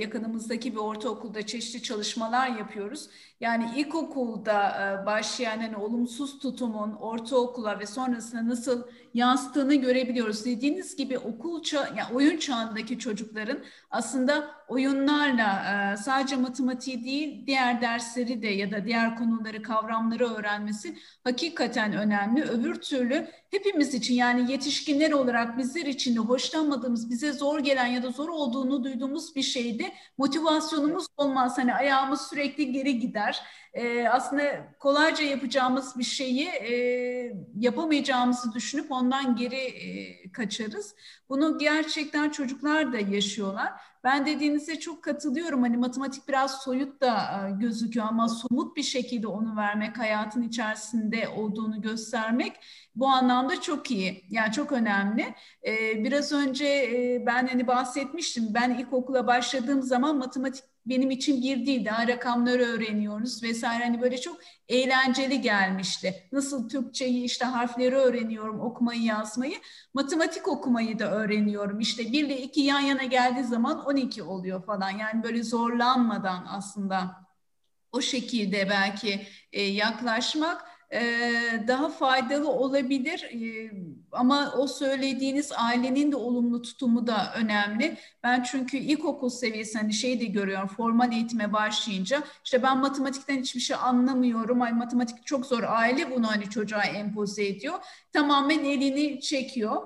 yakınımızdaki 0.00 0.72
bir 0.72 0.78
ortaokulda 0.78 1.46
çeşitli 1.46 1.82
çalışmalar 1.82 2.48
yapıyoruz. 2.48 3.08
Yani 3.40 3.70
ilkokulda 3.76 4.68
e, 5.02 5.06
başlayan 5.06 5.58
hani 5.58 5.76
olumsuz 5.76 6.38
tutumun 6.38 6.92
ortaokula 6.92 7.80
ve 7.80 7.86
sonrasında 7.86 8.48
nasıl 8.48 8.82
yansıttığını 9.14 9.74
görebiliyoruz. 9.74 10.44
Dediğiniz 10.44 10.96
gibi 10.96 11.18
okul 11.18 11.62
ça 11.62 11.88
yani 11.96 12.14
oyun 12.14 12.36
çağındaki 12.36 12.98
çocukların 12.98 13.58
aslında 13.90 14.50
oyunlarla 14.68 15.62
e, 15.92 15.96
sadece 15.96 16.36
matematiği 16.36 17.04
değil 17.04 17.46
diğer 17.46 17.80
dersleri 17.80 18.42
de 18.42 18.46
ya 18.46 18.70
da 18.70 18.84
diğer 18.84 19.16
konuları 19.16 19.62
kavramları 19.62 20.34
öğrenmesi 20.34 20.96
hakikaten 21.24 21.92
önemli. 21.92 22.42
Öbür 22.42 22.74
türlü 22.74 23.26
hepimiz 23.50 23.94
için 23.94 24.14
yani 24.14 24.52
yetişkinler 24.52 25.12
olarak 25.12 25.58
bizler 25.58 25.86
için 25.86 26.16
de 26.16 26.20
hoşlanmadığımız, 26.20 27.10
bize 27.10 27.32
zor 27.32 27.58
gelen 27.58 27.86
ya 27.86 28.02
da 28.02 28.10
zor 28.10 28.28
olduğunu 28.28 28.84
duyduğumuz 28.84 28.99
bir 29.36 29.42
şeydi. 29.42 29.92
Motivasyonumuz 30.18 31.06
olmaz. 31.16 31.58
Hani 31.58 31.74
ayağımız 31.74 32.20
sürekli 32.20 32.72
geri 32.72 32.98
gider. 32.98 33.42
Ee, 33.74 34.08
aslında 34.08 34.42
kolayca 34.78 35.24
yapacağımız 35.24 35.98
bir 35.98 36.04
şeyi 36.04 36.46
e, 36.48 36.72
yapamayacağımızı 37.56 38.52
düşünüp 38.52 38.92
ondan 38.92 39.36
geri 39.36 39.56
e, 39.56 40.32
kaçarız. 40.32 40.94
Bunu 41.28 41.58
gerçekten 41.58 42.30
çocuklar 42.30 42.92
da 42.92 42.98
yaşıyorlar. 42.98 43.72
Ben 44.04 44.26
dediğinize 44.26 44.80
çok 44.80 45.04
katılıyorum. 45.04 45.62
Hani 45.62 45.76
matematik 45.76 46.28
biraz 46.28 46.62
soyut 46.62 47.00
da 47.00 47.16
e, 47.48 47.50
gözüküyor 47.60 48.06
ama 48.06 48.28
somut 48.28 48.76
bir 48.76 48.82
şekilde 48.82 49.26
onu 49.26 49.56
vermek, 49.56 49.98
hayatın 49.98 50.42
içerisinde 50.42 51.28
olduğunu 51.28 51.82
göstermek 51.82 52.52
bu 52.94 53.08
anlamda 53.08 53.60
çok 53.60 53.90
iyi. 53.90 54.24
Yani 54.30 54.52
çok 54.52 54.72
önemli. 54.72 55.34
E, 55.66 56.04
biraz 56.04 56.32
önce 56.32 56.66
e, 56.66 57.22
ben 57.26 57.46
hani 57.46 57.66
bahsetmiştim. 57.66 58.54
Ben 58.54 58.70
ilkokula 58.70 59.26
başladığım 59.26 59.82
zaman 59.82 60.16
matematik 60.16 60.64
benim 60.86 61.10
için 61.10 61.42
bir 61.42 61.66
değil 61.66 61.84
daha 61.84 62.08
rakamları 62.08 62.62
öğreniyoruz 62.62 63.42
vesaire 63.42 63.84
hani 63.84 64.00
böyle 64.00 64.20
çok 64.20 64.40
eğlenceli 64.68 65.40
gelmişti. 65.40 66.28
Nasıl 66.32 66.68
Türkçeyi 66.68 67.24
işte 67.24 67.44
harfleri 67.44 67.94
öğreniyorum, 67.94 68.60
okumayı 68.60 69.02
yazmayı, 69.02 69.54
matematik 69.94 70.48
okumayı 70.48 70.98
da 70.98 71.10
öğreniyorum. 71.10 71.80
İşte 71.80 72.12
1 72.12 72.24
ile 72.24 72.42
2 72.42 72.60
yan 72.60 72.80
yana 72.80 73.04
geldiği 73.04 73.44
zaman 73.44 73.84
12 73.84 74.22
oluyor 74.22 74.66
falan. 74.66 74.90
Yani 74.90 75.22
böyle 75.22 75.42
zorlanmadan 75.42 76.46
aslında 76.48 77.16
o 77.92 78.00
şekilde 78.00 78.68
belki 78.70 79.26
e, 79.52 79.62
yaklaşmak 79.62 80.69
daha 81.68 81.88
faydalı 81.88 82.50
olabilir 82.50 83.30
ama 84.12 84.54
o 84.58 84.66
söylediğiniz 84.66 85.52
ailenin 85.56 86.12
de 86.12 86.16
olumlu 86.16 86.62
tutumu 86.62 87.06
da 87.06 87.32
önemli. 87.36 87.96
Ben 88.22 88.42
çünkü 88.42 88.76
ilkokul 88.76 89.28
seviyesi 89.28 89.78
hani 89.78 89.92
şey 89.92 90.20
de 90.20 90.24
görüyorum 90.24 90.68
formal 90.68 91.12
eğitime 91.12 91.52
başlayınca 91.52 92.22
işte 92.44 92.62
ben 92.62 92.78
matematikten 92.78 93.38
hiçbir 93.38 93.60
şey 93.60 93.76
anlamıyorum. 93.80 94.62
Ay 94.62 94.72
matematik 94.72 95.26
çok 95.26 95.46
zor. 95.46 95.62
Aile 95.66 96.10
bunu 96.10 96.30
hani 96.30 96.50
çocuğa 96.50 96.82
empoze 96.82 97.46
ediyor. 97.46 97.74
Tamamen 98.12 98.64
elini 98.64 99.20
çekiyor. 99.20 99.82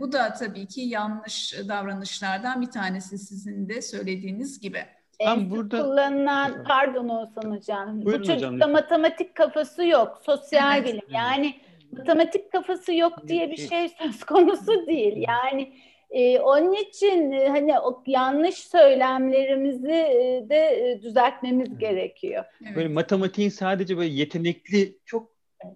Bu 0.00 0.12
da 0.12 0.32
tabii 0.32 0.66
ki 0.68 0.80
yanlış 0.80 1.54
davranışlardan 1.68 2.60
bir 2.60 2.70
tanesi 2.70 3.18
sizin 3.18 3.68
de 3.68 3.82
söylediğiniz 3.82 4.60
gibi. 4.60 4.84
Ben 5.20 5.50
burada 5.50 5.82
kullanılan 5.82 6.64
pardon 6.64 7.08
Oğuzhan 7.08 7.56
hocam. 7.56 8.04
Buyurun 8.04 8.22
bu 8.22 8.26
çocukta 8.26 8.54
hocam. 8.54 8.70
matematik 8.70 9.34
kafası 9.34 9.86
yok. 9.86 10.20
Sosyal 10.26 10.78
evet. 10.78 10.88
bilim. 10.88 11.04
Yani 11.10 11.54
matematik 11.92 12.52
kafası 12.52 12.94
yok 12.94 13.28
diye 13.28 13.50
bir 13.50 13.68
şey 13.68 13.88
söz 13.88 14.24
konusu 14.24 14.86
değil. 14.86 15.24
Yani 15.28 15.72
e, 16.10 16.38
onun 16.38 16.72
için 16.72 17.32
e, 17.32 17.48
hani 17.48 17.80
o 17.80 18.02
yanlış 18.06 18.54
söylemlerimizi 18.54 19.92
e, 19.92 20.46
de 20.48 20.56
e, 20.56 21.02
düzeltmemiz 21.02 21.78
gerekiyor. 21.78 22.44
Evet. 22.66 22.76
Böyle 22.76 22.88
matematiğin 22.88 23.48
sadece 23.48 23.96
böyle 23.96 24.14
yetenekli 24.14 24.98
çok 25.04 25.32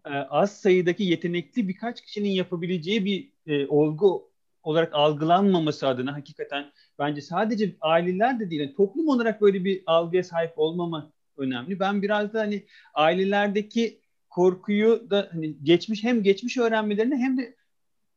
e, 0.06 0.10
az 0.10 0.60
sayıdaki 0.60 1.04
yetenekli 1.04 1.68
birkaç 1.68 2.00
kişinin 2.00 2.28
yapabileceği 2.28 3.04
bir 3.04 3.28
e, 3.46 3.66
olgu 3.66 4.30
olarak 4.66 4.94
algılanmaması 4.94 5.88
adına 5.88 6.14
hakikaten 6.14 6.72
bence 6.98 7.20
sadece 7.20 7.76
aileler 7.80 8.40
de 8.40 8.50
değil, 8.50 8.60
yani 8.60 8.74
toplum 8.74 9.08
olarak 9.08 9.40
böyle 9.40 9.64
bir 9.64 9.82
algıya 9.86 10.24
sahip 10.24 10.52
olmama 10.56 11.12
önemli. 11.36 11.80
Ben 11.80 12.02
biraz 12.02 12.32
da 12.32 12.40
hani 12.40 12.66
ailelerdeki 12.94 14.00
korkuyu 14.30 15.10
da 15.10 15.28
hani 15.32 15.56
geçmiş 15.62 16.04
hem 16.04 16.22
geçmiş 16.22 16.56
öğrenmelerini 16.56 17.16
hem 17.16 17.38
de 17.38 17.56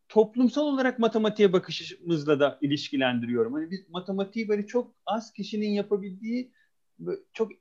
toplumsal 0.07 0.61
olarak 0.61 0.99
matematiğe 0.99 1.53
bakışımızla 1.53 2.39
da 2.39 2.57
ilişkilendiriyorum. 2.61 3.53
Hani 3.53 3.71
biz 3.71 3.89
matematiği 3.89 4.47
böyle 4.47 4.67
çok 4.67 4.95
az 5.05 5.33
kişinin 5.33 5.69
yapabildiği 5.69 6.51
çok 7.33 7.51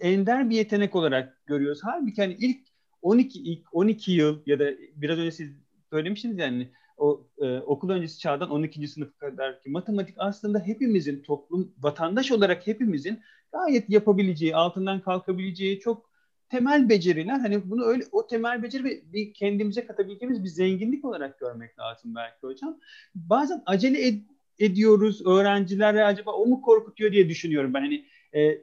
ender 0.00 0.50
bir 0.50 0.56
yetenek 0.56 0.96
olarak 0.96 1.46
görüyoruz. 1.46 1.80
Halbuki 1.82 2.22
hani 2.22 2.36
ilk 2.40 2.58
12 3.02 3.42
ilk 3.42 3.74
12 3.74 4.12
yıl 4.12 4.42
ya 4.46 4.58
da 4.58 4.64
biraz 4.96 5.18
önce 5.18 5.30
siz 5.30 5.50
söylemiştiniz 5.90 6.38
yani 6.38 6.72
o 7.02 7.26
e, 7.38 7.58
okul 7.58 7.90
öncesi 7.90 8.18
çağdan 8.18 8.50
12. 8.50 8.88
sınıf 8.88 9.18
kadar 9.18 9.60
ki 9.60 9.70
matematik 9.70 10.14
aslında 10.18 10.58
hepimizin 10.58 11.22
toplum 11.22 11.74
vatandaş 11.78 12.32
olarak 12.32 12.66
hepimizin 12.66 13.20
gayet 13.52 13.90
yapabileceği, 13.90 14.56
altından 14.56 15.00
kalkabileceği 15.00 15.80
çok 15.80 16.10
temel 16.48 16.88
beceriler 16.88 17.38
hani 17.40 17.70
bunu 17.70 17.84
öyle 17.84 18.04
o 18.12 18.26
temel 18.26 18.62
beceri 18.62 19.02
bir 19.12 19.34
kendimize 19.34 19.86
katabileceğimiz 19.86 20.44
bir 20.44 20.48
zenginlik 20.48 21.04
olarak 21.04 21.38
görmek 21.38 21.78
lazım 21.78 22.14
belki 22.14 22.38
hocam. 22.42 22.78
Bazen 23.14 23.62
acele 23.66 24.08
ed- 24.08 24.24
ediyoruz 24.58 25.26
öğrencilere 25.26 26.04
acaba 26.04 26.32
o 26.32 26.46
mu 26.46 26.62
korkutuyor 26.62 27.12
diye 27.12 27.28
düşünüyorum 27.28 27.74
ben 27.74 27.80
hani 27.80 28.06
e, 28.34 28.62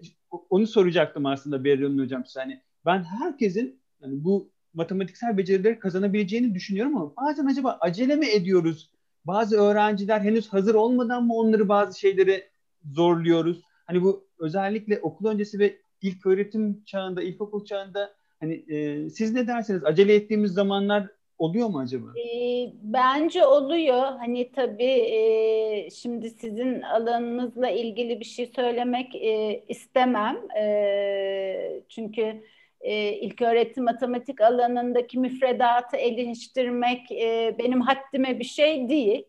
onu 0.49 0.67
soracaktım 0.67 1.25
aslında 1.25 1.63
Berrin 1.63 1.99
hocam 1.99 2.25
size 2.25 2.39
hani 2.39 2.61
ben 2.85 3.03
herkesin 3.03 3.79
yani 4.01 4.23
bu 4.23 4.51
matematiksel 4.73 5.37
becerileri 5.37 5.79
kazanabileceğini 5.79 6.55
düşünüyorum 6.55 6.97
ama 6.97 7.15
bazen 7.17 7.45
acaba 7.45 7.77
acele 7.81 8.15
mi 8.15 8.27
ediyoruz? 8.27 8.89
Bazı 9.25 9.57
öğrenciler 9.61 10.19
henüz 10.19 10.47
hazır 10.53 10.75
olmadan 10.75 11.23
mı 11.23 11.33
onları 11.33 11.69
bazı 11.69 11.99
şeyleri 11.99 12.43
zorluyoruz? 12.91 13.61
Hani 13.85 14.03
bu 14.03 14.27
özellikle 14.39 14.99
okul 14.99 15.25
öncesi 15.25 15.59
ve 15.59 15.77
ilk 16.01 16.25
öğretim 16.25 16.83
çağında, 16.85 17.21
ilkokul 17.21 17.65
çağında 17.65 18.13
hani 18.39 18.53
e, 18.53 19.09
siz 19.09 19.33
ne 19.33 19.47
dersiniz? 19.47 19.85
Acele 19.85 20.15
ettiğimiz 20.15 20.51
zamanlar 20.51 21.07
oluyor 21.37 21.67
mu 21.67 21.79
acaba? 21.79 22.07
E, 22.19 22.73
bence 22.83 23.45
oluyor. 23.45 24.01
Hani 24.01 24.51
tabii 24.51 24.83
e, 24.83 25.89
şimdi 25.89 26.29
sizin 26.29 26.81
alanınızla 26.81 27.69
ilgili 27.69 28.19
bir 28.19 28.25
şey 28.25 28.51
söylemek 28.55 29.15
e, 29.15 29.63
istemem. 29.67 30.37
E, 30.57 31.81
çünkü 31.89 32.41
e, 32.81 33.11
ilk 33.13 33.41
öğretim 33.41 33.83
matematik 33.83 34.41
alanındaki 34.41 35.19
müfredatı 35.19 35.97
eleştirmek 35.97 37.11
e, 37.11 37.55
benim 37.59 37.81
haddime 37.81 38.39
bir 38.39 38.45
şey 38.45 38.89
değil. 38.89 39.25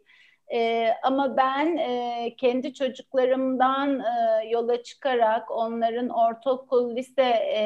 E, 0.52 0.88
ama 1.02 1.36
ben 1.36 1.76
e, 1.76 2.34
kendi 2.36 2.74
çocuklarımdan 2.74 4.00
e, 4.00 4.48
yola 4.48 4.82
çıkarak 4.82 5.50
onların 5.50 6.08
ortaokul, 6.08 6.96
lise 6.96 7.22
e, 7.54 7.62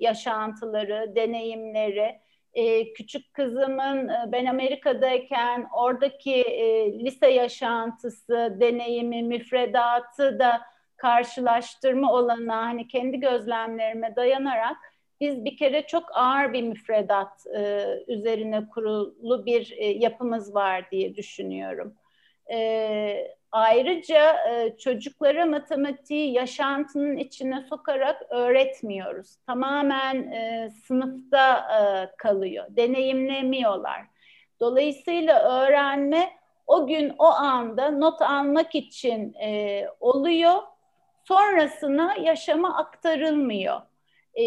yaşantıları, 0.00 1.12
deneyimleri, 1.16 2.20
e, 2.54 2.92
küçük 2.92 3.34
kızımın 3.34 4.08
e, 4.08 4.32
ben 4.32 4.46
Amerika'dayken 4.46 5.66
oradaki 5.76 6.34
e, 6.34 6.92
lise 6.98 7.30
yaşantısı, 7.30 8.56
deneyimi, 8.60 9.22
müfredatı 9.22 10.38
da 10.38 10.60
karşılaştırma 10.96 12.12
olana 12.12 12.56
hani 12.56 12.88
kendi 12.88 13.20
gözlemlerime 13.20 14.16
dayanarak 14.16 14.76
biz 15.24 15.44
bir 15.44 15.56
kere 15.56 15.86
çok 15.86 16.04
ağır 16.16 16.52
bir 16.52 16.62
müfredat 16.62 17.46
e, 17.56 17.84
üzerine 18.08 18.68
kurulu 18.68 19.46
bir 19.46 19.74
e, 19.76 19.86
yapımız 19.86 20.54
var 20.54 20.90
diye 20.90 21.16
düşünüyorum. 21.16 21.94
E, 22.52 23.28
ayrıca 23.52 24.48
e, 24.50 24.76
çocuklara 24.78 25.46
matematiği 25.46 26.32
yaşantının 26.32 27.16
içine 27.16 27.60
sokarak 27.60 28.22
öğretmiyoruz. 28.30 29.36
Tamamen 29.46 30.32
e, 30.32 30.70
sınıfta 30.86 31.56
e, 31.58 32.16
kalıyor, 32.16 32.66
deneyimlemiyorlar. 32.68 34.00
Dolayısıyla 34.60 35.62
öğrenme 35.62 36.30
o 36.66 36.86
gün 36.86 37.12
o 37.18 37.26
anda 37.26 37.90
not 37.90 38.22
almak 38.22 38.74
için 38.74 39.34
e, 39.34 39.86
oluyor, 40.00 40.62
sonrasına 41.24 42.14
yaşama 42.14 42.76
aktarılmıyor. 42.76 43.80
E, 44.34 44.44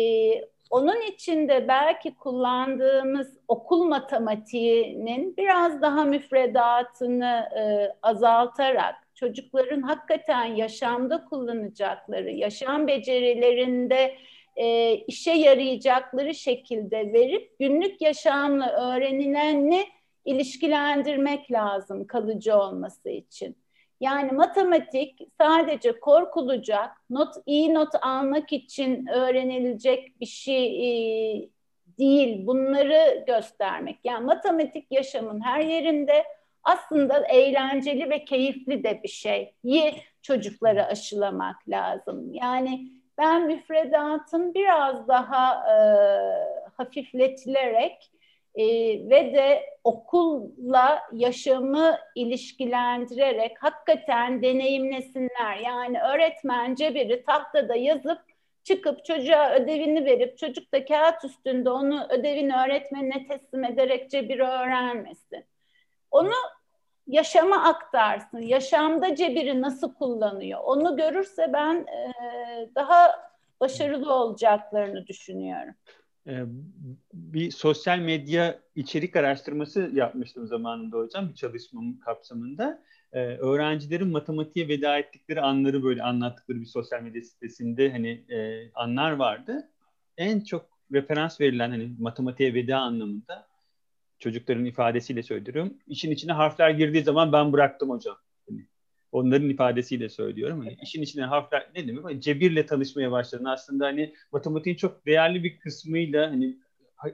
onun 0.69 1.01
için 1.01 1.47
de 1.47 1.67
belki 1.67 2.15
kullandığımız 2.15 3.37
okul 3.47 3.83
matematiğinin 3.83 5.37
biraz 5.37 5.81
daha 5.81 6.03
müfredatını 6.03 7.49
e, 7.57 7.93
azaltarak 8.01 8.95
çocukların 9.15 9.81
hakikaten 9.81 10.45
yaşamda 10.45 11.25
kullanacakları, 11.25 12.31
yaşam 12.31 12.87
becerilerinde 12.87 14.15
e, 14.55 14.93
işe 14.95 15.31
yarayacakları 15.31 16.35
şekilde 16.35 17.13
verip 17.13 17.59
günlük 17.59 18.01
yaşamla 18.01 18.69
öğrenilenle 18.69 19.85
ilişkilendirmek 20.25 21.51
lazım 21.51 22.07
kalıcı 22.07 22.55
olması 22.55 23.09
için. 23.09 23.55
Yani 24.01 24.31
matematik 24.31 25.19
sadece 25.41 25.99
korkulacak, 25.99 26.91
not 27.09 27.35
iyi 27.45 27.73
not 27.73 27.95
almak 28.01 28.53
için 28.53 29.07
öğrenilecek 29.07 30.19
bir 30.21 30.25
şey 30.25 30.65
e, 30.65 31.49
değil. 31.99 32.47
Bunları 32.47 33.23
göstermek. 33.27 33.97
Yani 34.03 34.25
matematik 34.25 34.91
yaşamın 34.91 35.41
her 35.41 35.59
yerinde 35.61 36.23
aslında 36.63 37.27
eğlenceli 37.27 38.09
ve 38.09 38.25
keyifli 38.25 38.83
de 38.83 38.99
bir 39.03 39.09
şey. 39.09 39.53
Yi 39.63 39.93
çocuklara 40.21 40.85
aşılamak 40.85 41.69
lazım. 41.69 42.33
Yani 42.33 42.87
ben 43.17 43.47
müfredatın 43.47 44.53
biraz 44.53 45.07
daha 45.07 45.53
e, 45.53 45.77
hafifletilerek 46.77 48.11
e, 48.57 48.65
ve 49.09 49.33
de 49.33 49.63
okulla 49.83 51.01
yaşamı 51.13 51.97
ilişkilendirerek 52.15 53.63
hakikaten 53.63 54.41
deneyimlesinler. 54.41 55.57
Yani 55.65 56.01
öğretmence 56.01 56.95
biri 56.95 57.23
tahtada 57.25 57.75
yazıp 57.75 58.19
çıkıp 58.63 59.05
çocuğa 59.05 59.53
ödevini 59.53 60.05
verip 60.05 60.37
çocuk 60.37 60.73
da 60.73 60.85
kağıt 60.85 61.23
üstünde 61.23 61.69
onu 61.69 62.07
ödevini 62.09 62.55
öğretmenine 62.55 63.27
teslim 63.27 63.63
ederek 63.63 64.11
cebiri 64.11 64.43
öğrenmesin. 64.43 65.45
Onu 66.11 66.33
yaşama 67.07 67.63
aktarsın. 67.63 68.37
Yaşamda 68.37 69.15
cebiri 69.15 69.61
nasıl 69.61 69.93
kullanıyor? 69.93 70.59
Onu 70.63 70.97
görürse 70.97 71.53
ben 71.53 71.75
e, 71.75 72.13
daha 72.75 73.29
başarılı 73.59 74.13
olacaklarını 74.13 75.07
düşünüyorum. 75.07 75.75
Ee, 76.27 76.43
bir 77.13 77.51
sosyal 77.51 77.99
medya 77.99 78.59
içerik 78.75 79.15
araştırması 79.15 79.91
yapmıştım 79.93 80.47
zamanında 80.47 80.97
hocam 80.97 81.29
bir 81.29 81.35
çalışmam 81.35 81.99
kapsamında. 81.99 82.83
Ee, 83.13 83.19
öğrencilerin 83.19 84.07
matematiğe 84.07 84.67
veda 84.67 84.97
ettikleri 84.97 85.41
anları 85.41 85.83
böyle 85.83 86.03
anlattıkları 86.03 86.61
bir 86.61 86.65
sosyal 86.65 87.01
medya 87.01 87.21
sitesinde 87.21 87.91
hani 87.91 88.09
e, 88.09 88.71
anlar 88.73 89.11
vardı. 89.11 89.71
En 90.17 90.39
çok 90.39 90.65
referans 90.93 91.41
verilen 91.41 91.69
hani 91.69 91.95
matematiğe 91.99 92.53
veda 92.53 92.77
anlamında 92.77 93.47
çocukların 94.19 94.65
ifadesiyle 94.65 95.23
söylüyorum. 95.23 95.73
İşin 95.87 96.11
içine 96.11 96.31
harfler 96.31 96.69
girdiği 96.69 97.03
zaman 97.03 97.33
ben 97.33 97.53
bıraktım 97.53 97.89
hocam. 97.89 98.17
Onların 99.11 99.49
ifadesiyle 99.49 100.09
söylüyorum. 100.09 100.59
Hani 100.59 100.77
işin 100.81 101.01
içine 101.01 101.23
harfler 101.23 101.69
ne 101.75 101.87
demek? 101.87 102.03
Hani 102.03 102.21
cebirle 102.21 102.65
tanışmaya 102.65 103.11
başladın. 103.11 103.45
Aslında 103.45 103.85
hani 103.85 104.13
matematiğin 104.31 104.75
çok 104.75 105.05
değerli 105.05 105.43
bir 105.43 105.59
kısmıyla 105.59 106.31
hani 106.31 106.57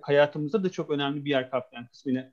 hayatımızda 0.02 0.64
da 0.64 0.70
çok 0.70 0.90
önemli 0.90 1.26
bir 1.26 1.30
yer 1.30 1.50
kaplayan 1.50 1.88
kısmıyla 1.88 2.32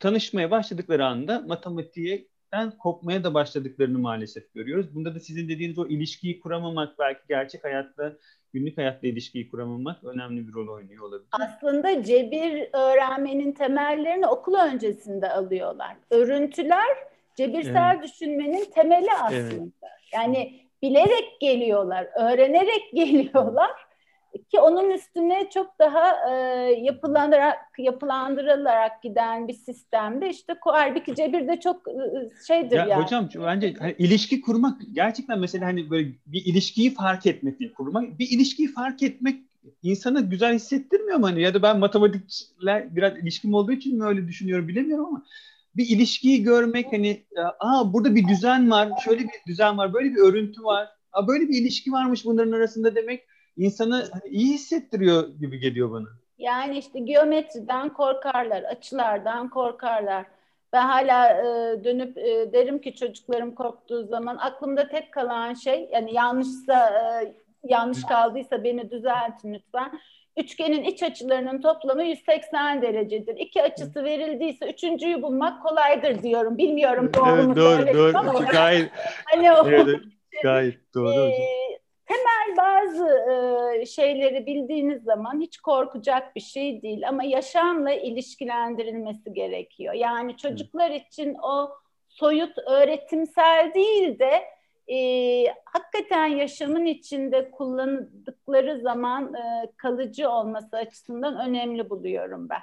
tanışmaya 0.00 0.50
başladıkları 0.50 1.06
anda 1.06 1.40
matematiğden 1.40 2.70
kopmaya 2.78 3.24
da 3.24 3.34
başladıklarını 3.34 3.98
maalesef 3.98 4.54
görüyoruz. 4.54 4.94
Bunda 4.94 5.14
da 5.14 5.20
sizin 5.20 5.48
dediğiniz 5.48 5.78
o 5.78 5.86
ilişkiyi 5.86 6.40
kuramamak 6.40 6.98
belki 6.98 7.20
gerçek 7.28 7.64
hayatta 7.64 8.16
günlük 8.52 8.78
hayatla 8.78 9.08
ilişkiyi 9.08 9.50
kuramamak 9.50 10.04
önemli 10.04 10.48
bir 10.48 10.52
rol 10.52 10.74
oynuyor 10.74 11.04
olabilir. 11.04 11.28
Aslında 11.32 12.02
cebir 12.02 12.68
öğrenmenin 12.72 13.52
temellerini 13.52 14.26
okul 14.26 14.54
öncesinde 14.54 15.30
alıyorlar. 15.30 15.96
Örüntüler 16.10 17.09
cebirsel 17.46 17.94
evet. 17.94 18.04
düşünmenin 18.04 18.64
temeli 18.74 19.12
aslında. 19.22 19.64
Evet. 19.64 19.72
Yani 20.14 20.60
bilerek 20.82 21.40
geliyorlar, 21.40 22.08
öğrenerek 22.16 22.90
geliyorlar 22.94 23.70
ki 24.50 24.60
onun 24.60 24.90
üstüne 24.90 25.50
çok 25.54 25.78
daha 25.78 26.32
e, 26.32 26.34
yapılandırarak 26.72 27.58
yapılandırılarak 27.78 29.02
giden 29.02 29.48
bir 29.48 29.52
sistemde 29.52 30.30
işte 30.30 30.56
halbuki 30.60 31.14
cebir 31.14 31.48
de 31.48 31.60
çok 31.60 31.88
e, 31.88 31.94
şeydir 32.46 32.76
ya 32.76 32.86
yani. 32.86 33.02
Hocam 33.02 33.28
bence 33.34 33.74
hani 33.78 33.94
ilişki 33.98 34.40
kurmak 34.40 34.80
gerçekten 34.92 35.38
mesela 35.38 35.66
hani 35.66 35.90
böyle 35.90 36.08
bir 36.26 36.44
ilişkiyi 36.44 36.94
fark 36.94 37.26
etmek 37.26 37.60
değil 37.60 37.74
kurmak. 37.74 38.18
Bir 38.18 38.30
ilişkiyi 38.30 38.68
fark 38.68 39.02
etmek 39.02 39.36
insana 39.82 40.20
güzel 40.20 40.54
hissettirmiyor 40.54 41.18
mu 41.18 41.26
hani 41.26 41.42
ya 41.42 41.54
da 41.54 41.62
ben 41.62 41.78
matematikler 41.78 42.96
biraz 42.96 43.18
ilişkim 43.18 43.54
olduğu 43.54 43.72
için 43.72 43.98
mi 43.98 44.04
öyle 44.04 44.28
düşünüyorum 44.28 44.68
bilemiyorum 44.68 45.06
ama 45.06 45.24
bir 45.76 45.88
ilişkiyi 45.88 46.42
görmek 46.42 46.92
hani 46.92 47.26
aa 47.60 47.92
burada 47.92 48.14
bir 48.14 48.28
düzen 48.28 48.70
var, 48.70 48.88
şöyle 49.04 49.20
bir 49.20 49.30
düzen 49.46 49.78
var, 49.78 49.94
böyle 49.94 50.10
bir 50.10 50.20
örüntü 50.20 50.62
var. 50.64 50.88
Aa, 51.12 51.28
böyle 51.28 51.48
bir 51.48 51.62
ilişki 51.62 51.92
varmış 51.92 52.24
bunların 52.24 52.52
arasında 52.52 52.94
demek 52.94 53.24
insanı 53.56 54.08
hani 54.12 54.30
iyi 54.30 54.54
hissettiriyor 54.54 55.28
gibi 55.28 55.58
geliyor 55.58 55.90
bana. 55.90 56.06
Yani 56.38 56.78
işte 56.78 57.00
geometriden 57.00 57.88
korkarlar, 57.92 58.62
açılardan 58.62 59.50
korkarlar. 59.50 60.26
Ben 60.72 60.86
hala 60.86 61.28
e, 61.28 61.84
dönüp 61.84 62.18
e, 62.18 62.52
derim 62.52 62.80
ki 62.80 62.94
çocuklarım 62.94 63.54
korktuğu 63.54 64.06
zaman 64.06 64.36
aklımda 64.36 64.88
tek 64.88 65.12
kalan 65.12 65.54
şey 65.54 65.88
yani 65.92 66.14
yanlışsa 66.14 66.90
e, 66.90 67.34
yanlış 67.64 68.04
kaldıysa 68.04 68.64
beni 68.64 68.90
düzeltin 68.90 69.54
lütfen. 69.54 70.00
Üçgenin 70.40 70.84
iç 70.84 71.02
açılarının 71.02 71.60
toplamı 71.60 72.04
180 72.04 72.82
derecedir. 72.82 73.36
İki 73.36 73.62
açısı 73.62 74.04
verildiyse 74.04 74.70
üçüncüyü 74.70 75.22
bulmak 75.22 75.62
kolaydır 75.62 76.22
diyorum. 76.22 76.58
Bilmiyorum 76.58 77.10
doğru 77.14 77.36
evet, 77.36 77.46
mu 77.46 77.56
doğru, 77.56 77.94
doğru. 77.94 78.18
Ama 78.18 78.32
gayet, 78.52 78.90
hani 79.24 79.52
o, 79.52 79.68
evet, 79.68 80.00
gayet 80.42 80.94
doğru. 80.94 81.28
E, 81.28 81.32
temel 82.06 82.56
bazı 82.56 83.06
e, 83.82 83.86
şeyleri 83.86 84.46
bildiğiniz 84.46 85.02
zaman 85.02 85.40
hiç 85.40 85.58
korkacak 85.58 86.36
bir 86.36 86.40
şey 86.40 86.82
değil 86.82 87.08
ama 87.08 87.24
yaşamla 87.24 87.92
ilişkilendirilmesi 87.92 89.32
gerekiyor. 89.32 89.94
Yani 89.94 90.36
çocuklar 90.36 90.90
için 90.90 91.36
o 91.42 91.70
soyut 92.08 92.58
öğretimsel 92.58 93.72
değil 93.74 94.18
de 94.18 94.42
e, 94.90 95.44
hakikaten 95.64 96.26
yaşamın 96.26 96.86
içinde 96.86 97.50
kullandıkları 97.50 98.80
zaman 98.80 99.34
e, 99.34 99.72
kalıcı 99.76 100.30
olması 100.30 100.76
açısından 100.76 101.48
önemli 101.48 101.90
buluyorum 101.90 102.48
ben. 102.48 102.62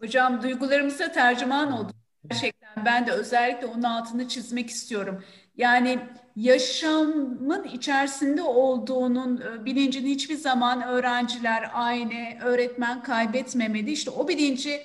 Hocam 0.00 0.42
duygularımıza 0.42 1.12
tercüman 1.12 1.72
oldu. 1.72 1.92
Gerçekten 2.30 2.84
ben 2.84 3.06
de 3.06 3.12
özellikle 3.12 3.66
onun 3.66 3.82
altını 3.82 4.28
çizmek 4.28 4.70
istiyorum. 4.70 5.24
Yani 5.56 5.98
yaşamın 6.36 7.64
içerisinde 7.64 8.42
olduğunun 8.42 9.64
bilincini 9.64 10.10
hiçbir 10.10 10.34
zaman 10.34 10.82
öğrenciler, 10.82 11.70
aile, 11.72 12.38
öğretmen 12.42 13.02
kaybetmemeli. 13.02 13.90
İşte 13.90 14.10
o 14.10 14.28
bilinci 14.28 14.82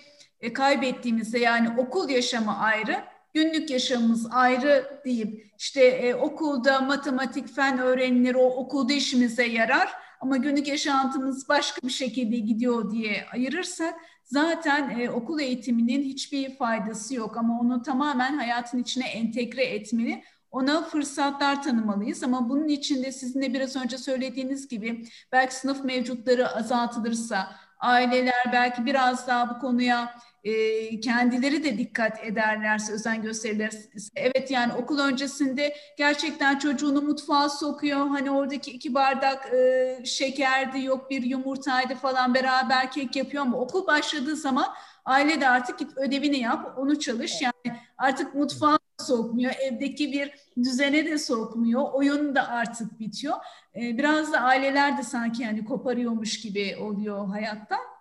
kaybettiğimizde 0.53 1.39
yani 1.39 1.69
okul 1.79 2.09
yaşamı 2.09 2.57
ayrı, 2.57 3.03
günlük 3.35 3.69
yaşamımız 3.69 4.27
ayrı 4.31 5.01
deyip 5.05 5.51
işte 5.57 5.83
e, 5.83 6.15
okulda 6.15 6.81
matematik, 6.81 7.55
fen 7.55 7.79
öğrenilir, 7.79 8.35
o 8.35 8.45
okulda 8.45 8.93
işimize 8.93 9.45
yarar 9.45 9.89
ama 10.21 10.37
günlük 10.37 10.67
yaşantımız 10.67 11.49
başka 11.49 11.87
bir 11.87 11.91
şekilde 11.91 12.37
gidiyor 12.37 12.91
diye 12.91 13.25
ayırırsak 13.33 13.95
zaten 14.23 14.99
e, 14.99 15.09
okul 15.09 15.39
eğitiminin 15.39 16.03
hiçbir 16.03 16.55
faydası 16.55 17.15
yok 17.15 17.37
ama 17.37 17.59
onu 17.59 17.81
tamamen 17.81 18.37
hayatın 18.37 18.77
içine 18.77 19.07
entegre 19.07 19.63
etmeli. 19.63 20.23
Ona 20.51 20.83
fırsatlar 20.83 21.63
tanımalıyız 21.63 22.23
ama 22.23 22.49
bunun 22.49 22.67
içinde 22.67 23.11
sizin 23.11 23.41
de 23.41 23.53
biraz 23.53 23.75
önce 23.75 23.97
söylediğiniz 23.97 24.67
gibi 24.67 25.05
belki 25.31 25.55
sınıf 25.55 25.83
mevcutları 25.83 26.55
azaltılırsa, 26.55 27.55
aileler 27.79 28.49
belki 28.53 28.85
biraz 28.85 29.27
daha 29.27 29.49
bu 29.49 29.59
konuya 29.59 30.15
e, 30.45 30.99
kendileri 30.99 31.63
de 31.63 31.77
dikkat 31.77 32.23
ederlerse, 32.23 32.93
özen 32.93 33.21
gösterirlerse. 33.21 33.79
Evet 34.15 34.51
yani 34.51 34.73
okul 34.73 34.99
öncesinde 34.99 35.75
gerçekten 35.97 36.59
çocuğunu 36.59 37.01
mutfağa 37.01 37.49
sokuyor. 37.49 38.07
Hani 38.07 38.31
oradaki 38.31 38.71
iki 38.71 38.93
bardak 38.93 39.53
e, 39.53 40.05
şekerdi, 40.05 40.83
yok 40.83 41.09
bir 41.09 41.23
yumurtaydı 41.23 41.95
falan 41.95 42.33
beraber 42.33 42.91
kek 42.91 43.15
yapıyor 43.15 43.43
ama 43.43 43.57
okul 43.57 43.87
başladığı 43.87 44.35
zaman 44.35 44.67
aile 45.05 45.41
de 45.41 45.49
artık 45.49 45.79
git 45.79 45.97
ödevini 45.97 46.39
yap, 46.39 46.77
onu 46.77 46.99
çalış. 46.99 47.41
Yani 47.41 47.77
artık 47.97 48.35
mutfağa 48.35 48.77
sokmuyor, 48.99 49.53
evdeki 49.61 50.11
bir 50.11 50.31
düzene 50.63 51.05
de 51.05 51.17
sokmuyor, 51.17 51.83
oyun 51.93 52.35
da 52.35 52.47
artık 52.47 52.99
bitiyor. 52.99 53.35
Ee, 53.75 53.97
biraz 53.97 54.33
da 54.33 54.39
aileler 54.39 54.97
de 54.97 55.03
sanki 55.03 55.43
yani 55.43 55.65
koparıyormuş 55.65 56.41
gibi 56.41 56.77
oluyor 56.81 57.27
hayattan. 57.27 57.94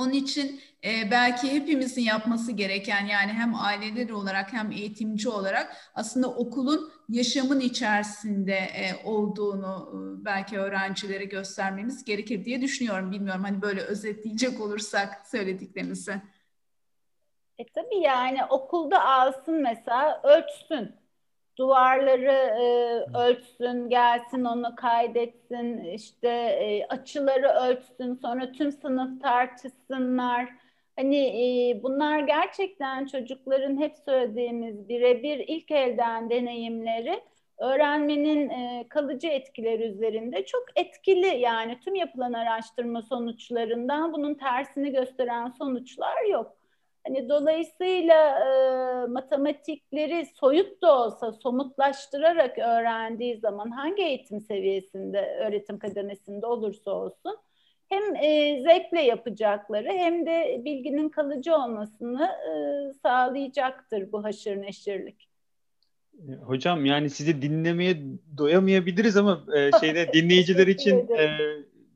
Onun 0.00 0.12
için 0.12 0.60
e, 0.84 1.10
belki 1.10 1.52
hepimizin 1.52 2.02
yapması 2.02 2.52
gereken 2.52 3.06
yani 3.06 3.32
hem 3.32 3.54
aileler 3.54 4.10
olarak 4.10 4.52
hem 4.52 4.72
eğitimci 4.72 5.28
olarak 5.28 5.76
aslında 5.94 6.28
okulun 6.28 6.92
yaşamın 7.08 7.60
içerisinde 7.60 8.54
e, 8.54 9.04
olduğunu 9.04 9.90
e, 9.92 10.24
belki 10.24 10.58
öğrencilere 10.58 11.24
göstermemiz 11.24 12.04
gerekir 12.04 12.44
diye 12.44 12.60
düşünüyorum. 12.60 13.10
Bilmiyorum 13.10 13.42
hani 13.44 13.62
böyle 13.62 13.80
özetleyecek 13.80 14.60
olursak 14.60 15.26
söylediklerinizi. 15.26 16.14
E 17.58 17.66
tabii 17.74 18.00
yani 18.02 18.44
okulda 18.44 19.04
alsın 19.04 19.62
mesela 19.62 20.22
ölçsün 20.22 20.99
duvarları 21.60 22.32
e, 22.62 22.64
ölçsün, 23.18 23.88
gelsin 23.88 24.44
onu 24.44 24.74
kaydetsin, 24.76 25.84
işte 25.84 26.28
e, 26.28 26.86
açıları 26.88 27.48
ölçsün, 27.48 28.14
sonra 28.14 28.52
tüm 28.52 28.72
sınıf 28.72 29.22
tartışsınlar. 29.22 30.48
Hani 30.96 31.16
e, 31.16 31.82
bunlar 31.82 32.18
gerçekten 32.18 33.06
çocukların 33.06 33.80
hep 33.80 33.96
söylediğimiz 34.04 34.88
birebir 34.88 35.38
ilk 35.38 35.70
elden 35.70 36.30
deneyimleri 36.30 37.20
öğrenmenin 37.58 38.48
e, 38.50 38.86
kalıcı 38.88 39.28
etkileri 39.28 39.82
üzerinde 39.82 40.46
çok 40.46 40.64
etkili. 40.76 41.26
Yani 41.26 41.80
tüm 41.80 41.94
yapılan 41.94 42.32
araştırma 42.32 43.02
sonuçlarından 43.02 44.12
bunun 44.12 44.34
tersini 44.34 44.92
gösteren 44.92 45.48
sonuçlar 45.48 46.24
yok. 46.30 46.59
Hani 47.06 47.28
dolayısıyla 47.28 48.38
e, 48.38 49.06
matematikleri 49.06 50.26
soyut 50.34 50.82
da 50.82 51.04
olsa 51.04 51.32
somutlaştırarak 51.32 52.58
öğrendiği 52.58 53.38
zaman 53.38 53.70
hangi 53.70 54.02
eğitim 54.02 54.40
seviyesinde, 54.40 55.36
öğretim 55.46 55.78
kademesinde 55.78 56.46
olursa 56.46 56.90
olsun 56.90 57.36
hem 57.88 58.16
e, 58.16 58.62
zevkle 58.62 59.02
yapacakları 59.02 59.88
hem 59.88 60.26
de 60.26 60.62
bilginin 60.64 61.08
kalıcı 61.08 61.54
olmasını 61.54 62.24
e, 62.24 62.52
sağlayacaktır 63.02 64.12
bu 64.12 64.24
haşır 64.24 64.62
neşirlik. 64.62 65.28
E, 66.28 66.32
hocam 66.32 66.86
yani 66.86 67.10
sizi 67.10 67.42
dinlemeye 67.42 67.96
doyamayabiliriz 68.36 69.16
ama 69.16 69.44
e, 69.56 69.70
şeyde 69.80 70.08
dinleyiciler 70.12 70.66
için 70.66 70.96
e, 70.96 71.28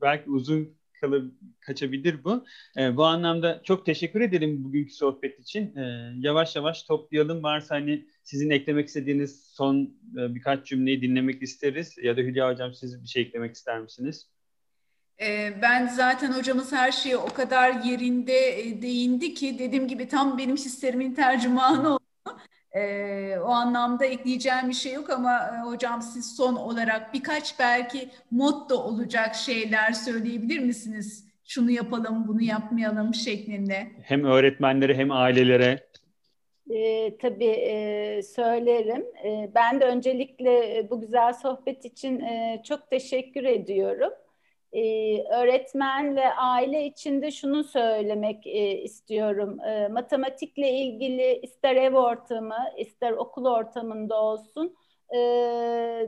belki 0.03 0.31
uzun 0.31 0.75
kalıp 1.05 1.35
kaçabilir 1.61 2.25
bu. 2.25 2.45
E, 2.79 2.97
bu 2.97 3.05
anlamda 3.05 3.61
çok 3.65 3.87
teşekkür 3.87 4.21
ederim 4.21 4.65
bugünkü 4.65 4.93
sohbet 4.93 5.41
için. 5.41 5.77
E, 5.77 6.13
yavaş 6.19 6.57
yavaş 6.57 6.83
toplayalım. 6.83 7.43
Varsa 7.43 7.75
hani 7.75 8.07
sizin 8.23 8.51
eklemek 8.51 8.89
istediğiniz 8.89 9.45
son 9.47 9.77
e, 10.19 10.35
birkaç 10.35 10.67
cümleyi 10.67 11.03
dinlemek 11.03 11.43
isteriz. 11.43 11.99
Ya 12.03 12.17
da 12.17 12.21
Hülya 12.21 12.51
Hocam 12.51 12.75
siz 12.75 13.03
bir 13.03 13.09
şey 13.09 13.23
eklemek 13.23 13.55
ister 13.55 13.81
misiniz? 13.81 14.31
E, 15.21 15.53
ben 15.63 15.87
zaten 15.87 16.33
hocamız 16.33 16.73
her 16.73 16.93
şeye 16.93 17.17
o 17.17 17.27
kadar 17.27 17.71
yerinde 17.71 18.61
e, 18.61 18.83
değindi 18.83 19.35
ki 19.35 19.59
dediğim 19.59 19.89
gibi 19.89 20.09
tam 20.09 20.39
benim 20.39 20.57
hislerimin 20.57 21.15
tercümanı 21.15 21.89
oldu. 21.95 22.01
E, 22.75 23.39
o 23.39 23.49
anlamda 23.49 24.05
ekleyeceğim 24.05 24.69
bir 24.69 24.75
şey 24.75 24.93
yok 24.93 25.11
ama 25.11 25.39
e, 25.39 25.67
hocam 25.67 26.03
siz 26.03 26.37
son 26.37 26.57
olarak 26.57 27.15
birkaç 27.15 27.59
belki 27.59 28.09
motto 28.31 28.75
olacak 28.75 29.35
şeyler 29.35 29.93
söyleyebilir 29.93 30.59
misiniz? 30.59 31.29
Şunu 31.45 31.71
yapalım, 31.71 32.29
bunu 32.29 32.43
yapmayalım 32.43 33.15
şeklinde. 33.15 33.87
Hem 34.03 34.25
öğretmenlere 34.25 34.95
hem 34.95 35.11
ailelere. 35.11 35.81
E, 36.71 37.17
tabii 37.19 37.45
e, 37.45 38.23
söylerim. 38.23 39.05
E, 39.25 39.51
ben 39.55 39.81
de 39.81 39.85
öncelikle 39.85 40.87
bu 40.91 41.01
güzel 41.01 41.33
sohbet 41.33 41.85
için 41.85 42.21
e, 42.21 42.63
çok 42.65 42.91
teşekkür 42.91 43.45
ediyorum 43.45 44.11
e, 44.75 45.23
öğretmen 45.23 46.17
ve 46.17 46.35
aile 46.35 46.87
içinde 46.87 47.31
şunu 47.31 47.65
söylemek 47.65 48.47
e, 48.47 48.83
istiyorum. 48.83 49.61
E, 49.61 49.89
matematikle 49.89 50.71
ilgili 50.71 51.41
ister 51.43 51.77
ev 51.77 51.95
ortamı, 51.95 52.59
ister 52.79 53.13
okul 53.13 53.47
ortamında 53.47 54.23
olsun 54.23 54.77
e, 55.11 55.17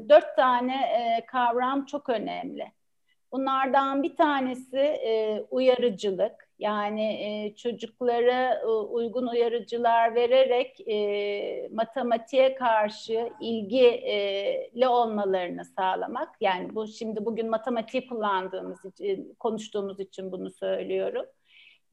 dört 0.09 0.37
tane 0.37 0.75
e, 0.75 1.27
kavram 1.27 1.87
çok 1.87 2.09
önemli. 2.09 2.73
Bunlardan 3.33 4.03
bir 4.03 4.17
tanesi 4.17 4.79
e, 4.79 5.43
uyarıcılık. 5.51 6.46
Yani 6.59 7.03
e, 7.03 7.55
çocuklara 7.57 8.55
e, 8.55 8.67
uygun 8.67 9.27
uyarıcılar 9.27 10.15
vererek 10.15 10.89
e, 10.89 11.69
matematiğe 11.73 12.55
karşı 12.55 13.31
ilgili 13.41 14.89
olmalarını 14.89 15.65
sağlamak. 15.65 16.29
Yani 16.41 16.75
bu 16.75 16.87
şimdi 16.87 17.25
bugün 17.25 17.51
matematiği 17.51 18.07
kullandığımız 18.09 18.85
için, 18.85 19.35
konuştuğumuz 19.39 20.01
için 20.01 20.33
bunu 20.33 20.51
söylüyorum. 20.51 21.27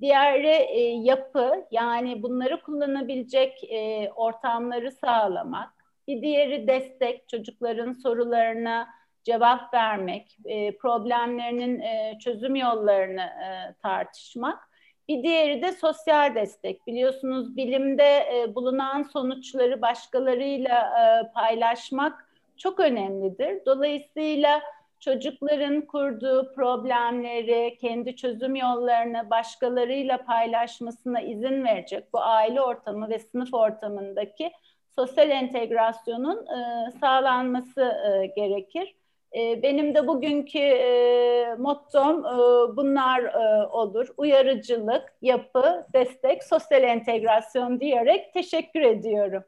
Diğeri 0.01 0.47
e, 0.47 0.79
yapı, 0.81 1.65
yani 1.71 2.23
bunları 2.23 2.61
kullanabilecek 2.61 3.63
e, 3.63 4.11
ortamları 4.15 4.91
sağlamak. 4.91 5.69
Bir 6.07 6.21
diğeri 6.21 6.67
destek, 6.67 7.29
çocukların 7.29 7.91
sorularına 7.91 8.87
cevap 9.23 9.73
vermek, 9.73 10.37
e, 10.45 10.77
problemlerinin 10.77 11.79
e, 11.79 12.19
çözüm 12.19 12.55
yollarını 12.55 13.21
e, 13.21 13.73
tartışmak. 13.81 14.69
Bir 15.07 15.23
diğeri 15.23 15.61
de 15.61 15.71
sosyal 15.71 16.35
destek. 16.35 16.87
Biliyorsunuz 16.87 17.57
bilimde 17.57 18.03
e, 18.03 18.55
bulunan 18.55 19.03
sonuçları 19.03 19.81
başkalarıyla 19.81 20.79
e, 20.79 21.31
paylaşmak 21.33 22.29
çok 22.57 22.79
önemlidir. 22.79 23.65
Dolayısıyla 23.65 24.61
çocukların 24.99 25.81
kurduğu 25.81 26.53
problemleri, 26.55 27.77
kendi 27.81 28.15
çözüm 28.15 28.55
yollarını 28.55 29.29
başkalarıyla 29.29 30.17
paylaşmasına 30.17 31.21
izin 31.21 31.63
verecek 31.63 32.13
bu 32.13 32.21
aile 32.21 32.61
ortamı 32.61 33.09
ve 33.09 33.19
sınıf 33.19 33.53
ortamındaki 33.53 34.51
sosyal 34.95 35.29
entegrasyonun 35.29 36.45
e, 36.45 36.91
sağlanması 36.91 37.81
e, 37.81 38.25
gerekir. 38.25 38.95
Ee, 39.35 39.63
benim 39.63 39.95
de 39.95 40.07
bugünkü 40.07 40.59
e, 40.59 41.55
mottom 41.57 42.25
e, 42.25 42.37
bunlar 42.77 43.23
e, 43.23 43.67
olur. 43.67 44.07
Uyarıcılık, 44.17 45.03
yapı, 45.21 45.87
destek, 45.93 46.43
sosyal 46.43 46.83
entegrasyon 46.83 47.79
diyerek 47.79 48.33
teşekkür 48.33 48.81
ediyorum. 48.81 49.43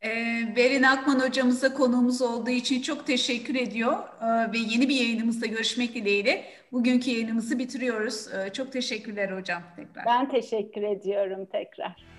E, 0.00 0.10
Verin 0.56 0.82
Akman 0.82 1.20
hocamıza 1.20 1.74
konuğumuz 1.74 2.22
olduğu 2.22 2.50
için 2.50 2.82
çok 2.82 3.06
teşekkür 3.06 3.54
ediyor 3.54 3.92
e, 4.22 4.52
ve 4.52 4.58
yeni 4.58 4.88
bir 4.88 4.94
yayınımızda 4.94 5.46
görüşmek 5.46 5.94
dileğiyle 5.94 6.44
bugünkü 6.72 7.10
yayınımızı 7.10 7.58
bitiriyoruz. 7.58 8.28
Çok 8.52 8.72
teşekkürler 8.72 9.30
hocam 9.30 9.62
tekrar. 9.76 10.06
Ben 10.06 10.28
teşekkür 10.28 10.82
ediyorum 10.82 11.46
tekrar. 11.46 12.11